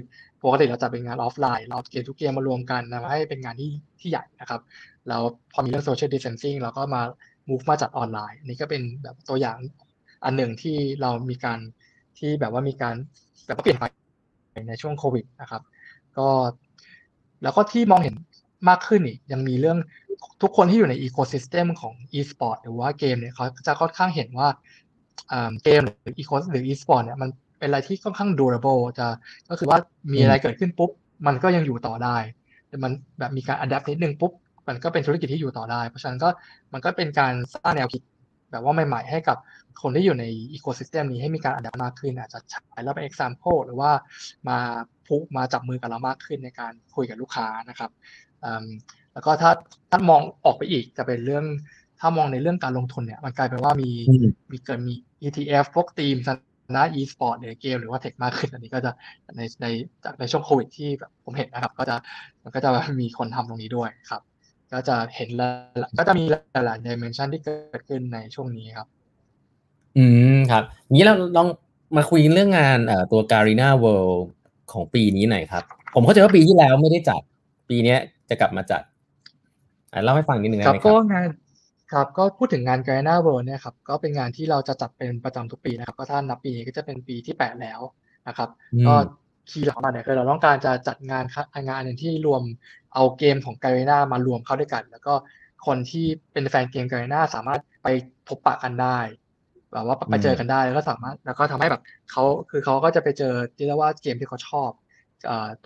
[0.45, 3.71] ปกติเราจะเป็นงานออฟไลน์เราเกมทุกเกมมารวมกันทำให้เป็นงานที่
[4.01, 4.61] ที่ใหญ่นะครับ
[5.09, 5.23] แล้ว
[5.53, 7.03] พอมีเรื่อง social distancing เราก็มา
[7.49, 9.59] move มาจัดออนไลน์นี่ก็เป็นแบบตัวอย่าง
[10.25, 11.59] อันหนึ่งที่เรามีการ
[12.19, 12.95] ที่แบบว่ามีการ
[13.47, 13.85] แบบเปลี่ยนไป
[14.69, 15.63] ในช่วงโควิดนะครับ
[16.19, 16.29] ก็
[17.43, 18.15] แล้วก็ที่มองเห็น
[18.69, 19.79] มากขึ้นอีกยังมีเรื่อง
[20.43, 24.49] ทุกคนที่อยู่ใน ecosystem ของ e-sport หรือว่าเกมเนี่ยเขาจะค่อนข้างเห็นว่า
[25.65, 29.07] เกมหรืออีโคหรือ e-sport เนี่ยมัน เป็นอะไรที่ค่อนข้าง durable จะ
[29.51, 29.79] ก็คือว่า
[30.13, 30.91] มีอะไรเกิดขึ้นปุ๊บ
[31.27, 32.17] มันก็ยังอยู่ต่อได้
[32.69, 34.33] แต่มันแบบมีการ adapt นิดนึงปุ๊บ
[34.69, 36.29] มันก็เป็นธุรกิจที่อยู่ต่อได้ เพราะฉะนั้นก็
[36.73, 38.03] มันก็เป็นการสร้างแนวคิด
[38.51, 39.37] แบบว่าใหม่ๆ ให้กับ
[39.83, 43.91] คนที่อยู่ในอีโคซิสเต็มนี้ให้มีการ adapt มากขึ้น อาจจะใช้แล้วเป็น example หรือว่า
[44.49, 44.59] มา
[45.07, 47.91] พุกมาจับมือกับเรามากขึ้นในการคุยกับลูกค้านะครับ
[49.13, 49.51] แล้วก็ถ้า
[49.91, 51.45] ถ้ามองออกไปอีกจะเป็นเรื่อง
[52.01, 53.91] ถ้ามองในเรื่องการลงทุนเนี่ย มันกลายเป็นว่ามี
[54.51, 56.17] มีเกิดมี ETF พวกทีม
[56.77, 58.93] นะ e-sport ในเกมหรือว่าเทคมากขึ้น อันนี้ก็จะ
[59.37, 59.67] ในใน
[60.05, 61.97] จากในช่วงโควิดที่แบบผมเห็นนะครับ ก็จะ
[62.43, 64.23] มันก็จะมีคนทำตรงนี้ด้วยครับ
[64.73, 68.87] ก็จะเห็นแล้วก็จะมีหลายๆ dimension ที่เกิดขึ้นในช่วงนี้ครับ
[69.97, 70.05] อื
[70.37, 70.63] มครับ
[70.93, 71.49] นี้เราลอง
[71.97, 74.19] มาคุยเรื่องงานเอ่อตัว Garena World
[74.73, 75.65] ของปีนี้หน่อยครับ
[75.95, 77.21] ผมเข้าใจว่าปีที่แล้วไม่ได้จัด
[77.69, 77.97] ปีนี้
[78.29, 78.83] จะกลับมาจัด
[80.05, 81.27] เล่าให้ฟังนิดนึงได้ไหมครับก็งาน
[81.93, 87.81] ครับก็พูดถึงงาน g a นาเวิร์เนี่ยครับก็เป็นงานที่เราจะจัดเป็นประจำทุกปีนะครับก็ถ้านับปีนี้ก็จะเป็นปีที่แปดแล้ว
[88.29, 88.49] นะครับ
[88.87, 88.95] ก็
[89.51, 91.25] คีย์หลักของเราเนี่ยคือเราต้องการจะจัดงาน
[91.67, 92.43] งานหนึ่งที่รวม
[92.95, 95.15] เอาเกมของ g a นามารวมเข้าด้วยกัน แล้วก็
[95.67, 97.89] คนที่เป็นแฟนเกม g a นาสามารถไป
[98.29, 98.99] พบปะกันได้
[99.73, 104.71] แบบว่าไปเจอกันได้แล้วก็สามารถแล้วก็ทำให้แบบเขาคือเขาก็จะไปเจอที่เรียกว่าเกมที่เขาชอบ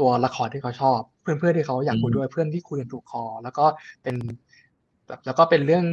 [0.01, 3.65] ตัวละครที่เขาชอบ เพื่อนๆที่เขาอยากคุยด้วยเพื่อนที่คุยกันถูกคอ แล้วก็
[4.03, 4.17] เป็น
[5.27, 5.85] แล้วก็เป็นเรื่อง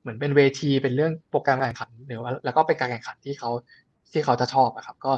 [0.00, 3.50] เหมือนเป็นเวที เป็นเรื่องโปรแกรมการแข่งขันหรือว่าแล้วก็เป็นการแข่งขันที่เขา
[4.12, 5.12] ที่เขาจะชอบนะครับ ก็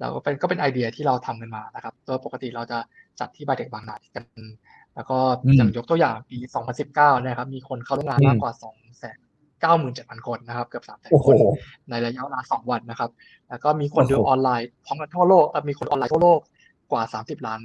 [0.00, 2.78] เราก็เป็นก็เป็นไอเดียที่เราทำกันมานะครับโดยปกติเราจะ
[3.20, 4.24] จัดที่บาเด็กบางนากัน
[4.94, 5.18] แล้วก็
[5.56, 6.38] อย่างยกตัวอย่างปี
[6.80, 9.18] 2019นะครับ มีคนเข้าร่วมงานมากกว่า2แสน
[9.60, 11.34] เก้าหมื่นเจ็ดพันคนนะครับ เกือบสามแสนคน
[11.90, 13.10] ในระยะเวลาสองวันนะครับ
[13.48, 16.40] แล้วก็มีคนดูออนไลน์พร้อมกันทั่วโลกมีคนออนไลน์ทั่วโลก
[16.92, 17.60] กว่าสามสิบล้าน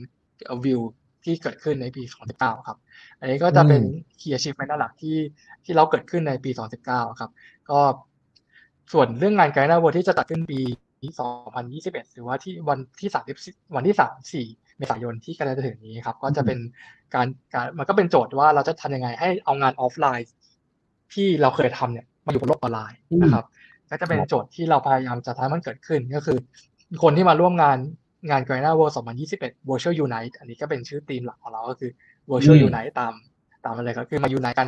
[0.65, 0.81] วิว
[1.23, 2.03] ที่เกิดขึ้นในปี
[2.35, 2.77] 2019 ครับ
[3.19, 3.81] อันนี้ก็จะเป็น
[4.19, 5.17] key achievement หลักที่
[5.65, 6.51] ที่เราเกิดขึ้นในปี
[6.85, 7.31] 2019 ครับ
[7.69, 7.79] ก็
[8.93, 10.59] ส่วนเรื่องงาน Garena World ที่จะจัดขึ้นปี
[11.37, 16.59] 2021 หรือว่าที่วันที่30วันที่ 3 4 เมษายนที่กำลังจะถึงนี้ครับ ก็จะเป็น
[17.13, 20.29] การการมันก็เป็นโจทย์ว่าเราจะทำยังไงให้เอางานออฟไลน์
[21.13, 23.45] ที่เราเคยทำเนี่ยมาอยู่บนโลกออนไลน์นะครับ
[23.89, 26.37] ก็จะเป็นโจทย์ที่เราพยายามจะทำให้มันเกิดขึ้นก็คือ
[27.03, 27.77] คนที่มาร่วมงาน
[28.29, 31.91] งาน g r a n a World 2021 Virtual Unite อันนี้ก็เป็นชื่อธีมหลักของเราก็คือ
[32.31, 33.13] Virtual Unite ตาม
[33.65, 34.67] ตามอะไรก็คือมา Unite กัน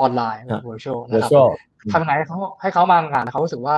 [0.00, 1.30] ออนไลน์ Virtual นะครับ
[1.92, 3.76] ทำยังไงให้เขาให้เขามางานเขารู้สึกว่า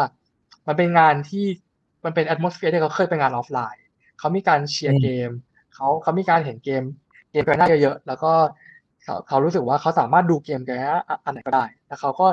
[0.66, 1.46] มันเป็นงานที่
[2.04, 3.82] มันเป็น atmosphere ที่เขาเคยเป็นงานออฟไลน์
[4.18, 5.30] เขามีการเชียร์เกม
[5.74, 6.82] เขาเขามีการเห็นเกม
[7.30, 8.32] เกม Garena เยอะๆแล้วก็
[9.04, 10.72] เขาเขารู้สึกว่าเขาสามารถดูเกมแก
[11.24, 12.26] อันไหนก็ได้ แล้วเขาก็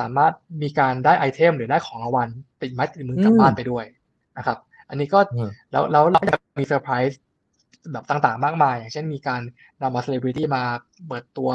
[0.00, 2.28] สามารถมีการได้ไอเทมหรือได้ของรางวัล
[2.60, 3.84] ติดไม้ติดมือกลับบ้านไปด้วย
[4.38, 4.58] นะครับ
[4.88, 5.20] อันนี้ก็
[5.72, 7.20] แล้วแล้วเราจะมีเซอร์ไพรส์
[7.92, 9.42] แบบต่างๆ มากมาย อย่างเช่นมีการ
[9.82, 10.62] นำมาเซเลบริตี้มา
[11.08, 11.50] เปิดตัว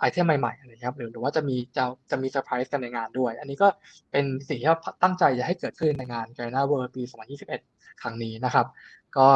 [0.00, 3.68] ไอเทมใหม่ๆอะไรครับหรือหรือว่าจะมีจะจะมีเซอร์ไพรส์กันในงานด้วย อันนี้ก็
[4.12, 7.02] เป็นสิ่งที่เราตั้งใจจะให้เกิดขึ้นในงาน g a r n a World ปี
[7.52, 8.66] 2021 ครั้งนี้นะครับ
[9.16, 9.26] ก็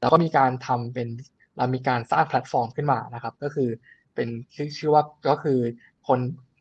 [0.00, 1.08] เราก็มีการทำเป็น
[1.56, 3.68] เรามีการสร้างแพลตฟอร์มขึ้นมานะครับ ก็คือ
[4.14, 5.58] เป็นชื่อชื่อว่าก็คือ
[6.08, 6.18] คน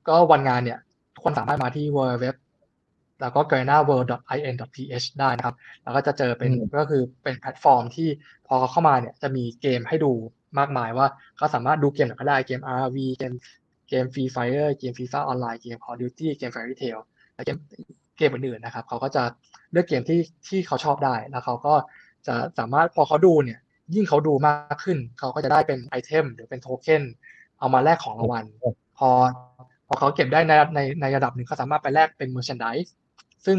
[0.10, 0.80] ก็วันงานเนี่ย
[1.24, 2.26] คนสามารถมาที่ w w w
[3.22, 4.64] แล้วก็ g r a n a w o r l d i n t
[5.04, 8.10] h ได้นะครับ แล้วก็จะเจอเป็นก็คือเป็นแพลตฟอร์มที่
[8.48, 10.12] พอเขาเข้ามาเนี่ยจะมีเกมให้ดู
[10.60, 11.08] มากมายว่า
[11.38, 13.34] เขาสามารถดูเกมไหนก็ได้เกม RoV เกม
[13.90, 17.00] เกม Free Fire เกม FIFA ออนไลน์เกม Call of Duty เกม Fairy Tail
[17.34, 17.58] และเกม
[18.18, 19.24] เกมอื่นๆนะครับเขาก็จะ
[19.72, 21.74] เลือกเกมที่ที่เขาชอบได้แล้วเขาก็
[22.28, 23.60] จะสามารถพอเขาดูเนี่ย
[23.96, 27.04] ยิ่งเขาดูมากขึ้น เขาก็จะได้เป็นไอเทมหรือเป็นโทเค็น
[27.60, 28.46] เอามาแลกของรางวัล
[28.98, 29.10] พอ
[29.88, 32.88] พอเขาเก็บได้ในในในระดับหนึ่งเขาสามารถไปแลกเป็น merchandise
[33.46, 33.58] ซึ่ง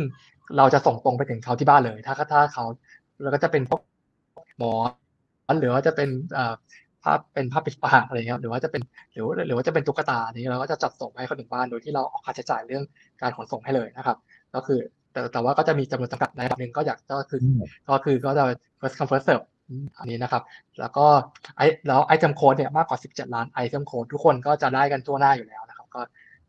[0.57, 2.65] เราจะส่งตรงไปถึงเขาที่บ้านเลย ถ้าถ้าเขา
[3.23, 3.81] แล้วก็จะเป็นพวก
[4.59, 4.73] หมอน
[5.61, 6.09] หรือว่าจะเป็น
[7.03, 12.85] ผ้าเป็นผ้าปิดปากอะไรเงี้ยหรือว่าจะเป็นหรือหรือว่าจะเป็นตุ๊กตานี้เราก็จะจัดส่งให้เขาถึงบ้านโดยที่เราออกค่าใช้จ่ายเรื่อง
[13.23, 14.17] การขนส่งให้เลยนะครับ
[14.55, 14.79] ก็คือ
[15.13, 17.41] แต่แต่ว่าก็จะมีจำนวนจำกัดในระดับหนึ่งก็อยากก็คือ
[17.89, 18.45] ก็คือก็จะ
[18.81, 19.45] first come first serve
[19.99, 20.43] อันนี้นะครับ
[20.81, 21.07] แล้วก็
[21.57, 26.01] ไอแล้ว item code เนี่ยมากกว่า 17 ล้าน item code ทุกคนก็จะได้กันทั่วหน้าอยู่แล้วนะครับ ก็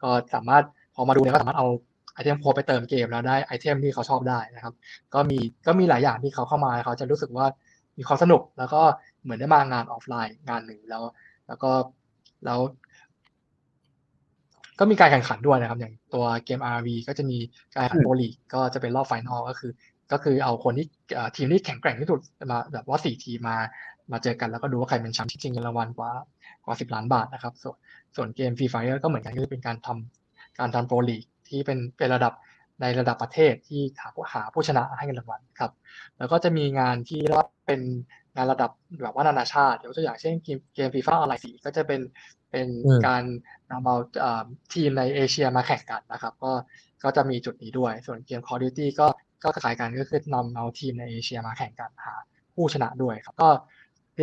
[0.03, 0.63] ก็สามารถ
[0.95, 1.67] พอมาดูเนี่ยก็สามารถเอา
[2.13, 4.73] item code ไปเติมเกมแล้วได้ไอเทมที่เขาชอบได้นะครับ
[5.13, 5.37] ก็มี
[5.67, 7.45] ก็มีหลายอย่างที่เขาเข้ามาเขาจะรู้สึกว่า
[7.97, 8.81] มีความสนุกแล้วก็
[9.23, 11.03] เหมือนได้มางานออฟไลน์งานหนึ่งแล้ว
[11.47, 11.71] แล้วก็
[12.45, 12.59] แล้ว
[14.79, 17.37] ก็มีการแข่งขันด้วยนะครับ อย่างตัวเกม RV ก็จะมี
[17.75, 19.71] การแข่งขัน Pro League ก็จะเป็นรอบ final ก็คือ
[20.11, 20.87] ก็คือเอาคนที่
[21.35, 22.19] ทีมที่แข็งแกร่งที่สุด
[22.51, 23.57] มาแบบว่าสี่ทีมมา
[24.11, 26.11] มาเจอกันแล้วก็ดูว่าใครเป็นแชมป์ชิงเงินรางวัลกว่า
[26.65, 27.75] กว่าสิบล้านบาทนะครับ ส่วน
[28.15, 32.33] ส่วนเกม Free Fire ก็เหมือนกันก็เป็นการทำการทำ Pro League ที่เป็นเป็นระดับ
[32.81, 35.71] ในระดับประเทศที่หาหาผู้ชนะให้เงินรางวัลครับ
[36.17, 37.81] แล้วก็จะมีงานที่รับเป็น
[38.35, 38.71] งานระดับ
[39.01, 42.01] แบบว่านานาชาติยกตัวอย่างเช่นเกมเกมฟีฟ่าออนไลน์สีก็จะเป็น
[42.51, 42.67] เป็น
[43.07, 43.23] การ
[43.71, 43.95] นำเอา
[44.73, 46.51] ทีมในเอเชียมาแข่งกันนะครับ ก็
[47.03, 49.07] ก็จะมีจุดนี้ด้วย ส่วนเกม Call of Duty ก็
[49.43, 52.15] ก็คล้ายกันก็คือนำเอาทีมในเอเชียมาแข่งกันหา
[52.55, 53.49] ผู้ชนะด้วยครับ ก็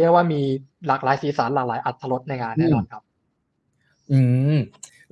[0.01, 0.41] เรียกว่ามี
[0.87, 3.03] หลากหลายสีสันหลากหลายอัตรสในงานแน่นอนครับ
[4.12, 4.20] อื
[4.57, 4.59] ม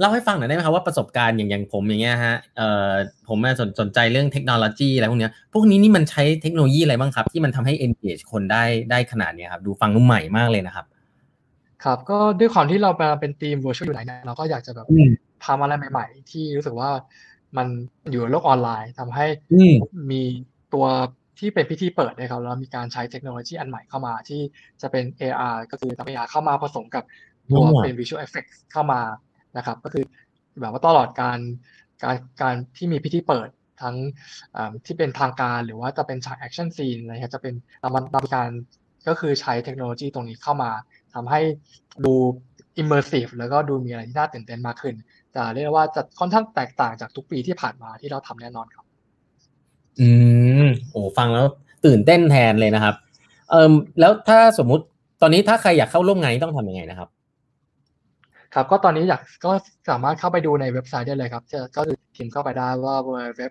[0.01, 2.93] เล่าให้ฟังหน่อยได้ไหมครับว่าประสบการณ์อย่างอย่างผมอย่างเงี้ยฮะเอ่อ
[3.29, 10.87] ผมสนสนใจเรื่องเทคโนโลยีอะไรพวกเนี้ยพวกนี้นี่มันใช้เทคโนโลยีอะไรบ้างครับ ที่มันทำให้ engage คนได้ได้ขนาดนี้ครับดูฟังนุ่มใหม่มากเลยนะครับ
[11.85, 12.91] ครับก็ด้วยความที่เรา
[13.21, 14.87] เป็นทีม virtual อยู่ไหนเนี่ยเราก็อยากจะแบบ
[15.47, 16.91] ทำอะไรใหม่ ๆ ที่รู้สึกว่า
[17.57, 17.67] มัน
[18.11, 19.27] อยู่ในโลกออนไลน์ทำให้
[20.11, 20.23] มี
[20.75, 20.87] ตัว
[21.39, 24.41] ที่เป็นพิธีเปิดนะครับแล้วมีการใช้เทคโนโลยีอันใหม่เข้ามาที่
[24.83, 27.05] จะเป็น AR ก็คือ AR เข้ามาผสมกับ
[27.57, 29.01] ตัวเป็น visual effects เข้ามา
[29.57, 30.05] นะครับ ก็คือ
[30.61, 31.39] แบบว่าตลอดการ
[32.03, 33.49] การการที่มีพิธีเปิด
[33.83, 33.97] ทั้ง
[34.87, 38.51] ที่เป็นทางการหรือว่าจะเป็นฉาก action scene อะไรครับจะเป็นเราเรามีการ
[39.09, 40.71] ก็คือใช้เทคโนโลยีตรงนี้เข้ามา
[41.15, 41.41] ทำให้
[42.05, 42.15] ดู
[42.81, 44.95] immersive แล้วก็ดูมีอะไรที่น่าตื่นเต้นมากขึ้น
[45.35, 48.85] จะเรียกว่าจะค่อนข้างแตกต่างจากทุกปีที่ผ่านมาที่เราทำแน่นอนครับ
[50.01, 50.09] อื
[50.65, 51.47] มโอ้ฟังแล้ว
[51.87, 52.95] ตื่นเต้นแทนเลยนะครับ
[53.51, 54.85] เออแล้วถ้าสมมุติ
[55.21, 57.09] ตอนนี้ถ้าใครอยากเข้าร่วมงานต้องทำยังไงนะครับ
[58.55, 59.53] ครับก็ตอนนี้อยากก็
[59.91, 63.43] สามารถเข้าไปดูในเว็บไซต์ได้เลยครับจะก็คือพิมพ์เข้าไปได้ว่า www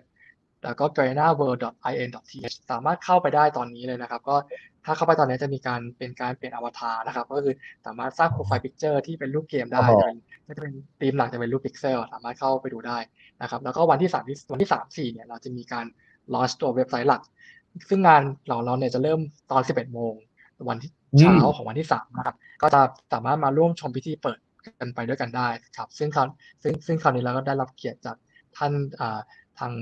[0.64, 2.54] แล้วก็ g r a n a w o r l d i n t h
[2.70, 4.36] สามารถเข้าไปได้ตอนนี้เลยนะครับ ก็
[4.84, 7.54] ถ้าเข้าไปตอนนี้จะมีการเป็นการเปลี่ยนอวตารนะครับ ก็คือ
[7.86, 9.86] สามารถสร้าง profile picture ที่เป็นรูปเกมได้
[10.56, 12.98] จะเป็นธีมหลักจะเป็นรูปพิกเซลสามารถเข้าไปดูได้
[13.42, 15.86] นะครับ แล้วก็วันที่สามวันที่สามสี่เนี่ยเราจะมีการ
[16.34, 17.22] launch ตัวเว็บไซต์หลัก
[17.88, 20.14] ซึ่งงานเราเราเนี่ยจะเริ่มตอนสิบเอ็ดโมง
[20.68, 22.80] วันที่เช้าของวันที่สามนะครับ ก็จะ
[23.12, 24.38] สามารถมาร่วมชมพิธีเปิด
[24.80, 26.26] กันไปด้วยกันได้ครับ ซึ่งคราว
[26.62, 28.16] ซึ่งซึ่งคราวนี้เราก็ได้รับเกียรติจาก
[28.56, 28.72] ท่าน
[29.58, 29.72] ทาง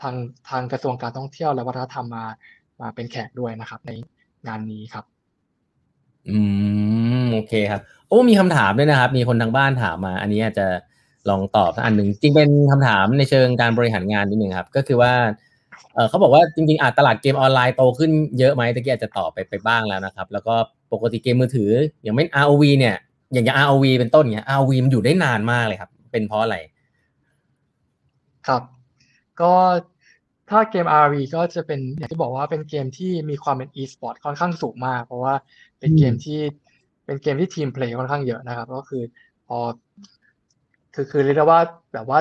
[0.00, 0.14] ทาง
[0.48, 2.24] ทางกระทรวงการท่องเที่ยวและวัฒนธรรมมา
[2.80, 3.92] มาเป็นแขกด้วยนะครับ ใน
[4.48, 5.04] งานนี้ครับ
[6.28, 6.38] อื
[7.22, 10.66] มโอเคครับ โอ้มีคำถามด้วยนะครับ มีคนทางบ้านถามมา อันนี้อาจจะ
[11.30, 15.12] ลองตอบอันหนึ่งจริงเป็นคำถามในเชิงการบริหารงานนิดหนึ่งครับ ก็คือว่า
[15.94, 20.54] เออเขาบอกว่าจริงๆอาจตลาดเกมออนไลน์โตขึ้นเยอะไหมตะกี้อาจจะตอบไปไปบ้างแล้วนะครับ แล้วก็
[20.92, 21.70] ปกติเกมมือถือ
[22.02, 22.96] อย่างไม่ ROV เนี่ย
[23.32, 26.56] อย่างอย่าง ROV เป็นต้นเนี้ย ROV มันอยู่ได้นานมากเลยครับ เป็นเพราะอะไร
[28.48, 28.62] ครับ
[29.40, 29.52] ก็
[30.50, 35.34] ถ้าเกม ROV ก็จะเป็นอย่างที่บอกว่าเป็นเกมที่มีความเป็น e-sport ค่อนข้างสูงมาก เพราะว่า
[35.78, 36.40] เป็นเกมที่
[37.06, 39.02] เป็นเกมที่ทีมเพลย์ค่อนข้างเยอะนะครับ ก็คือ
[39.46, 39.58] พอ
[40.94, 41.60] คือคือเรียกได้ว่า
[41.94, 42.18] แบบว่า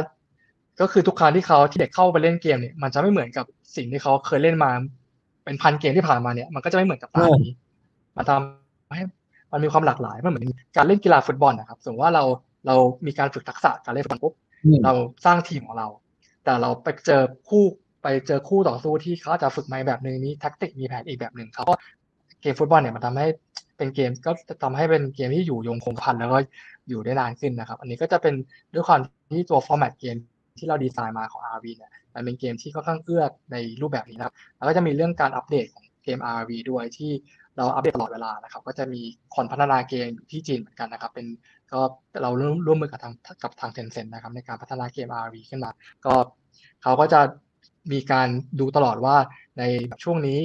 [0.81, 3.45] ก็คือทุกครั้งที่เขาที่เด็กเข้าไปเล่นเกมเนี่ยมันจะไม่เหมือนกับ
[3.75, 4.71] สิ่งที่เขาเคยเล่นมา
[5.43, 7.53] เป็นพันเกมที่ผ่านมาเนี่ย มันก็จะไม่เหมือนกับตานี้
[8.17, 9.03] มาทำให้
[9.53, 10.45] มันมีความหลากหลายมันเหมือน
[10.77, 12.23] การเล่นกีฬาฟุตบอลนะครับสมมติว่าเรา
[12.67, 12.75] เรา
[13.05, 14.33] มีการฝึกทักษะการเล่นฟุตบอลปุ๊บ
[14.85, 14.93] เรา
[15.25, 15.87] สร้างทีมของเรา
[16.43, 17.65] แต่เราไปเจอคู่
[18.03, 21.73] ไปเจอคู่ต่อสู้ที่เขาจะฝึกมาแบบหนึ่งมีแท็กติกมีแผนอีกแบบหนึ่งเขาก็
[22.41, 23.27] เกมฟุตบอลเนี่ยมันทำให้
[23.77, 26.39] เป็นเกมก็จะทำให้เป็นเกมที่อยู่ยงคงพันแล้วก็
[26.89, 28.35] อยู่ได้นานขึ้นนะครับ อันนี้ก็จะเป็น
[28.73, 28.99] ด้วยความ
[29.33, 30.15] ที่ตัว format เกม
[30.59, 37.11] ที่เราดีไซน์มาของ RV เนี่ยมันเป็นเกมที่ค่อนข้างเอื้อในรูปแบบนี้นะครับแล้วก็จะมีเรื่องการอัปเดตของเกม RV ด้วยที่
[37.57, 39.01] เราอัปเดตตลอดเวลานะครับ ก็จะมี
[39.35, 41.27] คนพัฒนาเกมอยู่ที่จีนเหมือนกันนะครับ เป็น
[41.71, 41.79] ก็
[42.21, 45.71] เราร่วมร่วมมือกับทางกับทาง Tencent นะครับ ในการพัฒนาเกม RV ขึ้นมา
[46.05, 46.13] ก็
[46.83, 47.21] เขาก็จะ
[47.91, 48.27] มีการ
[48.59, 49.15] ดูตลอดว่า
[49.59, 49.63] ใน
[50.03, 50.39] ช่วงนี้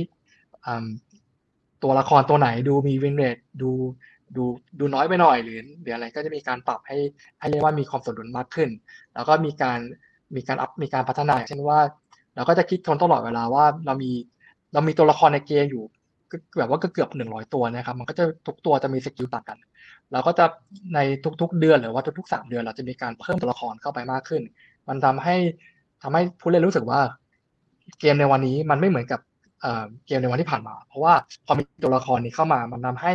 [1.82, 3.70] ตัวละครตัวไหนดูมีวินเรทดู
[4.36, 4.44] ดู
[4.78, 6.98] ดูน้อยไปหน่อยหรือหรืออะไรก็จะมีการปรับให้
[7.40, 8.70] ให้เรียกว่ามีความสมดุลมากขึ้น
[9.14, 9.78] แล้วก็มีการ
[10.36, 11.80] มีการอัพมีการพัฒนาเช่นว่า
[12.34, 14.10] เราก็จะคิดทนตลอดเวลาว่าเรามี
[14.72, 15.84] เรามีตัวละครในเกมอยู่
[16.58, 19.58] แบบว่าก็เกือบหนึ่งร้อยตัวนะครับ มันก็จะทุกตัวจะมีสกิลต่างกัน
[20.12, 20.44] เราก็จะ
[20.94, 20.98] ใน
[21.40, 24.42] ทุกๆเดือนหรือว่าทุกๆสามเดือน เราจะมีการเพิ่มตัวละครเข้าไปมากขึ้น
[24.88, 25.36] มันทำให้
[26.02, 27.00] ทำให้ผู้เล่นรู้สึกว่า
[28.00, 29.20] เกมในวันนี้มันไม่เหมือนกับ
[30.06, 31.14] เกมในวันที่ผ่านมา เพราะว่า
[31.46, 33.12] พอมีตัวละครนี้เข้ามา มันทำให้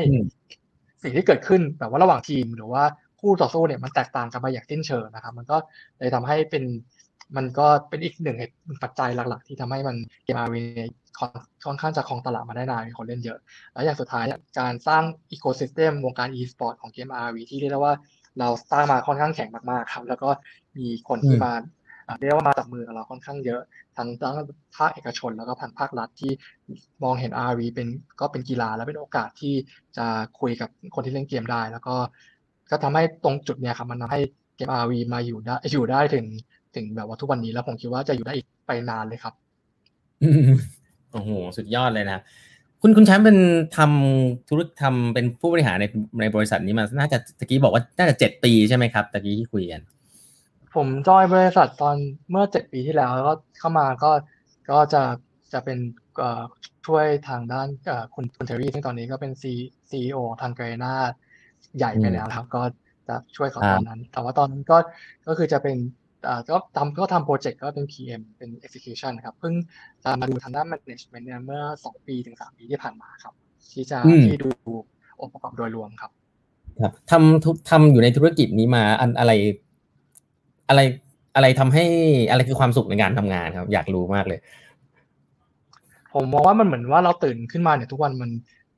[1.03, 2.83] สิ่งที่เกิดขึ้นแบบว่าระหว่างทีมหรือว่า
[3.19, 5.57] คู่ต่อสู้เนี่ยมันแตกต่างกันไปอย่างสิ้นเชิงนะครับ มันก็
[5.99, 6.63] เลยทำให้เป็น
[7.37, 10.63] มันก็เป็นอีกหนึ่งเหตุปัจจัยหลัก ๆ ที่ทำให้มันเกม RoV
[11.65, 13.39] ค่อนข้างจะครองตลาดมาได้นานมีคนเล่นเยอะ
[13.73, 14.25] แล้วอย่างสุดท้าย
[14.59, 17.95] การสร้าง ecosystem วงการ e-sport ของเกม RV ที่เรียกว่า
[18.39, 20.29] เราสร้างมาค่อนข้างแข็งมากๆครับ แล้วก็
[20.77, 21.53] มีคนที่มา
[22.19, 23.61] เรียกว่ามาจับมือกับเราค่อนข้างเยอะ
[23.97, 24.33] ทั้งทั้ง
[24.77, 26.31] ภาคเอกชนแล้วก็ทางภาครัฐที่
[27.03, 27.87] มองเห็น RV เป็น
[28.19, 29.53] ก็เป็นกีฬาและเป็นโอกาสที่
[29.97, 30.05] จะ
[30.39, 31.95] คุยกับคนที่เล่นเกมได้ แล้วก็
[32.71, 34.21] ก็ทำให้ตรงจุดเนี้ยครับมันทำให้
[34.55, 36.25] เกม RV มาอยู่ได้อยู่ได้ถึง
[36.75, 39.33] ถึงแบบว่าทุกวันนี้แล้วผมคิดว่าจะอยู่ได้อีกไปนานเลยครับ
[41.11, 42.19] โอ้โหสุดยอดเลยนะ
[42.81, 43.37] คุณคุณแชมป์เป็น
[43.77, 45.85] ทำธุรกิจทำเป็นผู้บริหารใน
[46.21, 49.81] ในบริษัทนี้มาน่าจะตะกี้บอกว่าน่าจะเจ็ดปีใช่ไหมครับตะกี้ที่คุยกัน
[50.75, 51.95] ผมจอยบริษัทตอน
[52.29, 54.11] เมื่อเจ็ดปีที่แล้วแล้วก็เข้ามาก็
[54.71, 55.01] ก็จะ
[55.53, 55.77] จะเป็น
[56.87, 57.67] ช่วยทางด้าน
[58.15, 60.93] คุณคุณเทอรี่ซึ่งตอนนี้ก็เป็น CCO ทาง Garena
[61.77, 62.61] ใหญ่ไปแล้วครับ ก็
[63.07, 64.77] จะช่วยเขาตอนนั้น แต่ว่าตอนนั้นก็
[65.27, 65.77] ก็คือจะเป็น
[66.49, 69.53] ก็ทำก็ทำโปรเจกต์ก็เป็น PM เป็น execution ครับ เพิ่ง
[70.03, 73.33] จะมาดูทางด้าน management เนี่ยเมื่อสองปีถึงสามปีที่ผ่านมาครับ
[73.71, 74.49] ที่จะที่ดู
[75.21, 76.11] องค์ประกอบโดยรวมครับ
[76.81, 79.31] ครับทำทำอยู่ในธุรกิจนี้มาอันอะไร
[80.69, 80.81] อะไร
[81.35, 81.85] อะไรทำให้
[82.29, 84.39] อะไรคือความสุขในการทำงานครับ อยากรู้มากเลย
[86.13, 88.31] ผมมองว่ามันเหมือนว่าเราตื่นขึ้นมาเนี่ยทุกวันมัน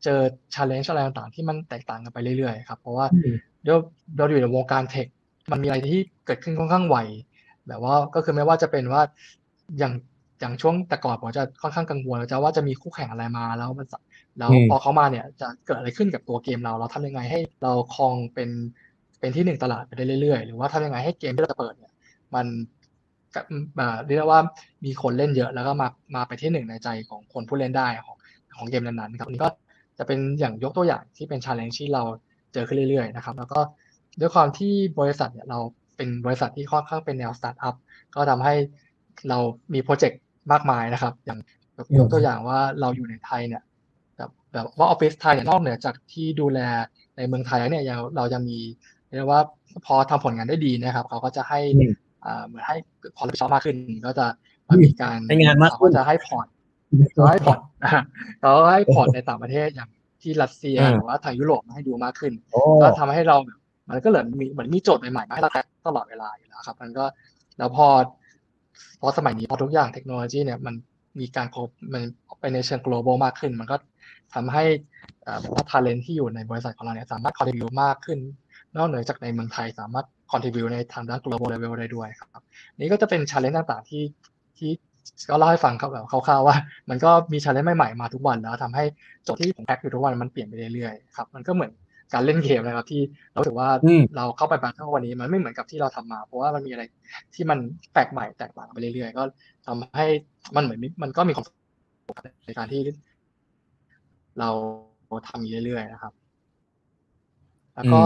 [0.03, 0.19] เจอ
[0.53, 3.05] ชาเลนจ์อะไรต่างๆที่มันแตกต่างกันไปเรื่อยๆครับ เพราะว่า
[3.63, 3.77] เดี๋ยว
[4.17, 5.07] เราอยู่ในวงการเทค
[5.51, 6.97] มันมีอะไรที่เกิดขึ้นค่อนข้างไว
[7.68, 9.01] แบบว่าก็คือไม่ว่าจะเป็นว่า
[9.80, 9.93] อย่าง
[10.39, 13.88] อย่างช่วงแต่ก่อนผมจะค่อนข้างกังวลจะว่าจะมีคู่แข่งอะไรมาแล้วมัน
[14.39, 18.49] แล้วพอเขามาเนี่ยจะเกิดอะไรขึ้นกับตัวเกมเรา เราทำยังไงให้เราครองเป็น
[19.20, 21.93] เป็นที่หนึ่งตลาดไปได้เรื่อยๆ หรือว่าทำยังไงให้เกมที่เราจะเปิดเนี่ย
[22.36, 22.45] มัน
[24.07, 24.41] เรียกว่า
[24.86, 28.18] มีคนเล่นเยอะแล้วก็มามาไปที่หนึ่งในใจของคนผู้เล่นได้ของ
[28.57, 29.49] ของเกมนั้นๆครับนี่ก็
[29.97, 32.03] จะเป็นอย่างยกตัวอย่างที่เป็นชาเลนจ์ที่เรา
[32.53, 33.59] เจอขึ้นเรื่อยๆนะครับ แล้วก็
[34.20, 35.59] ด้วยความที่บริษัทเนี่ยเรา
[35.95, 37.75] เป็นบริษัทที่ค่อนข้างเป็นแนวสตาร์ทอัพ
[38.15, 38.53] ก็ทำให้
[39.29, 39.37] เรา
[39.73, 40.21] มีโปรเจกต์
[40.51, 41.39] มากมายนะครับ อย่าง
[41.97, 43.63] ยกตัวอย่างว่าเราอยู่ในไทยเนี่ย
[44.17, 46.59] แบบแบบว่าออฟฟิศไทยเนี่ยนอกเหนือจากที่ดูแล
[47.17, 47.83] ในเมืองไทยแล้วเนี่ย
[48.15, 48.59] เรายังมี
[49.15, 49.41] เรียกว่า
[49.85, 51.59] พอทำผลงานได้ดีนะครับเขาก็จะให้
[52.47, 52.75] เหมือนให้
[53.15, 53.75] พอร์ตรับผิดชอบมากขึ้น
[54.05, 54.25] ก็จะ
[54.83, 56.47] มีการให้งานมากก็จะให้พอร์ต
[57.13, 57.59] เขาให้พอร์ต
[58.39, 59.89] เขาให้พอร์ตในต่างประเทศอย่าง
[60.21, 62.33] ที่รัสเซียหรือว่าทางยุโรปมาให้ดูมากขึ้น
[62.81, 63.37] ก็ทำให้เรา
[63.89, 65.57] มันก็เหมือนมีเหมือนมีโจทย์ใหม่ๆมาให้เราแท
[65.88, 67.05] ตลอดเวลาอยู่แล้วครับ มันก็
[67.57, 67.88] แล้วพอ
[68.99, 70.75] พอสมัยนี้พอทุกอย่างเทคโนโลยีเนี่ยมัน
[71.19, 71.47] มีการ
[71.93, 72.03] มัน
[72.39, 73.75] ไปในเชิง global มากขึ้น มันก็
[74.34, 74.63] ทำให้
[75.53, 78.19] ว่า talent ที่อยู่ในบริษัทของเราเนี่ยสามารถ contribute มากขึ้น
[78.75, 82.43] นอกเหนือจากในเมืองไทยสามารถ contribute ในทางด้าน global level ได้ด้วยครับ
[82.77, 84.03] นี่ก็จะเป็น challenge ต่างๆที่
[84.57, 84.71] ที่
[85.29, 86.55] ก็เล่าให้ฟังครับแบบคร่าวๆว่า
[86.89, 88.84] มันก็มี challenge ใหม่ๆมาทุกวันแล้วทำให้
[89.23, 91.71] โจทย์ที่ผมแพ็กอยู่ทุกวันมันเปลี่ยนไปเรื่อยๆครับมันก็เหมือน
[92.14, 93.01] การเล่นเกมนะครับ ที่
[93.34, 93.70] เราถือว่า
[94.18, 96.84] เราเข้าไปบาร์เทิลวันนี้มันไม่เหมือนกับที่เราทำมา เพราะว่ามันมีอะไร
[97.36, 97.59] ที่มัน
[97.93, 99.24] แปลกใหม่แตกต่างไปเรื่อยๆ ก็
[99.66, 100.05] ทำให้
[100.55, 101.45] มันเหมือนมันก็มีความ
[102.45, 102.82] ในการที่
[104.39, 104.49] เรา
[105.28, 106.14] ทำเรื่อยๆนะครับ
[107.76, 108.01] แล้วก็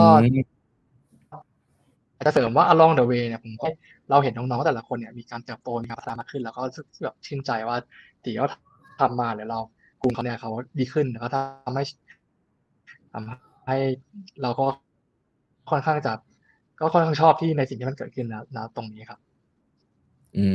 [2.25, 3.67] จะเสริมว่า along the way เนี่ยผมก็
[4.09, 7.77] เราเห็นน้องๆแต่ละคนเนี่ยมีการเติบโตมีการพัฒนามากขึ้น แล้วก็รู้สึกแบบชื่นใจว่า
[8.23, 8.47] ตีเขา
[8.99, 9.59] ทำมาหรือเรา
[10.01, 11.29] กลุ่มเขาเนี่ยเขาดีขึ้นแล้วก็
[11.65, 11.83] ทำให้
[13.13, 13.77] ทำ ให้
[14.41, 14.67] เราก็
[15.69, 16.13] ค่อนข้างจะ
[16.79, 19.19] ก็ค่อนข้างชอบที่ในสิ่งที่มันเกิดขึ้นแล้วนะตรงนี้ครับ
[20.37, 20.45] อื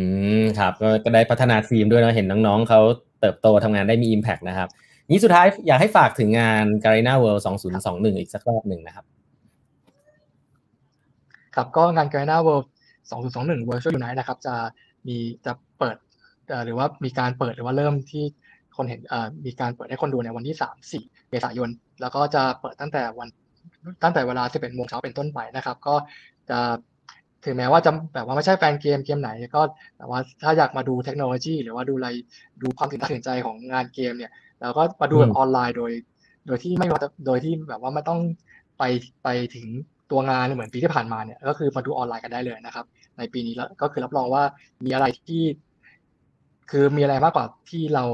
[0.41, 0.73] มครับ
[1.05, 2.81] ก็ได้พัฒนาทีมด้วยนะเห็นน้องๆเขา
[3.21, 4.69] เติบโตทำงานได้มี Impact นะครับ
[5.13, 7.43] นี้สุดท้ายอยากให้ฝากถึงงาน Garena World
[7.81, 9.05] 2021 อีกสักรอบหนึ่งนะครับ
[11.55, 12.67] ครับก็งาน Garena World
[13.11, 14.55] 2021 Virtual Unite นะครับ จะ
[15.07, 15.97] มีจะเปิด
[16.65, 18.25] หรือว่ามีการเปิดหรือว่าเริ่มที่
[18.77, 19.01] คนเห็น
[19.47, 21.69] มีการเปิดให้คนดูในวันที่ 3 4 เมษายน
[22.01, 23.29] แล้วก็จะเปิดตั้งแต่วัน
[24.03, 25.95] ตั้งแต่เวลา 11โมงเช้าเป็นต้นไปนะครับ ก็
[26.51, 26.59] จะ
[27.45, 29.63] ถึงแม้ว่าจะแบบว่าไม่ใช่แฟนเกมเกมไหน ก็
[29.97, 32.09] แต่ว่าถ้าอยากมาดูเทคโนโลยี หรือว่าดูอะไร
[32.63, 35.93] ดูความตื่นตาตื่นใจของงานเกมเนี่ยแล้วก็มาดูแบบออนไลน์โดย
[36.47, 38.21] โดยที่ไม่ว่าโดยที่แบบว่าไม่ต้อง
[38.79, 38.83] ไป
[39.25, 39.67] ไปถึง
[40.11, 42.87] ตัวงานเหมือนปีที่ผ่านมาเนี่ย ก็คือมาดูออนไลน์กันได้เลยนะครับ
[43.19, 44.43] ในปีนี้แล้วก็คือรับรองว่า
[44.85, 45.43] มีอะไรที่
[46.71, 48.05] คือมีอะไรมากกว่าที่เรา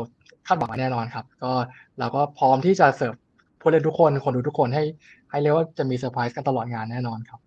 [0.49, 1.53] คาดหวังแน่นอนครับ ก็
[1.99, 3.15] เราก็พร้อมที่จะเสิร์ฟ
[3.61, 4.85] ผู้เล่นทุกคนคนดูทุกคนให้
[5.31, 7.41] ให้เรียกว่าจะมีเซอร์ไพรส์กันตลอดงานแน่นอนครับ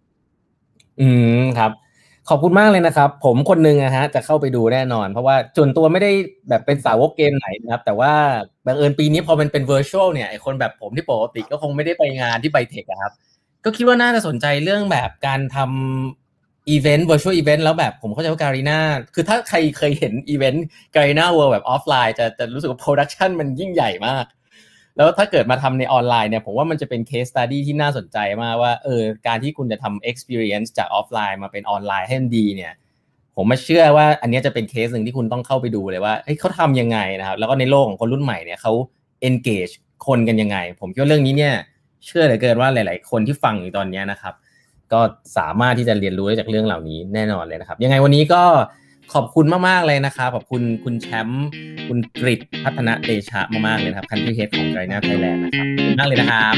[1.02, 1.10] อื
[1.42, 1.72] มครับ
[2.30, 6.12] ขอบคุณมากเลยนะครับ ผมคนหนึ่งนะฮะจะเข้าไปดูแน่นอน เพราะว่าส่วนตัวไม่ได้
[6.50, 8.14] แบบเป็นสาวกเกมไหนนะครับ แต่ว่า
[8.66, 13.14] บังเอิญปีนี้พอมันเป็น virtual เนี่ยไอคนแบบผมที่ปกติก็คงไม่ได้ไปงานที่ไบเทคครับ
[13.64, 16.21] ก็คิดว่าน่าจะสนใจเรื่องแบบการทำ
[16.70, 18.80] อีเวนต์ virtual event แล้วแบบผมเข้าใจว่าการีนา
[19.16, 24.26] คือถ้าใครเคยเห็นอีเวนต์ Garena World แบบออฟไลน์จะจะรู้สึกว่า production มันยิ่งใหญ่มาก
[24.96, 32.74] แล้วถ้าเกิดมาทำในออนไลน์เนี่ยผมว่ามันจะเป็น case study ที่น่าสนใจมากว่าเออการที่คุณจะทำ experience จากออฟไลน์มาเป็นออนไลน์ให้มันดีเนี่ย
[33.36, 38.74] ผมมาเชื่อว่าอันนี้จะเป็นเคสหนึ่งที่คุณต้องเข้าไปดูเลยว่าเฮ้ยเขาทำยังไงนะครับแล้วก็ในโลกของคนรุ่นใหม่เนี่ยเขา
[39.28, 39.74] engage
[40.08, 41.54] คนกันยังไง ผมคิดว่าเรื่องนี้เนี่ย
[42.06, 44.34] เชื่อเหลือเกินว่าหลาย ๆ คนที่ฟังอยู่ตอนนี้นะครับ
[44.94, 45.00] ก็
[45.38, 48.44] สามารถที่จะเรียนรู้ได้จากเรื่องเหล่านี้แน่นอนเลยนะครับ ยังไงวันนี้ก็
[49.14, 51.46] ขอบคุณมากๆเลยนะครับ ขอบคุณคุณแชมป์
[51.88, 56.56] คุณกริดพัฒนาเดชะมากๆเลยครับคันทีเฮดของไกน่าไทยแลนด์นะครับขอบคุณมากเลยนะครับ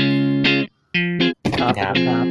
[1.59, 2.27] ครับครับ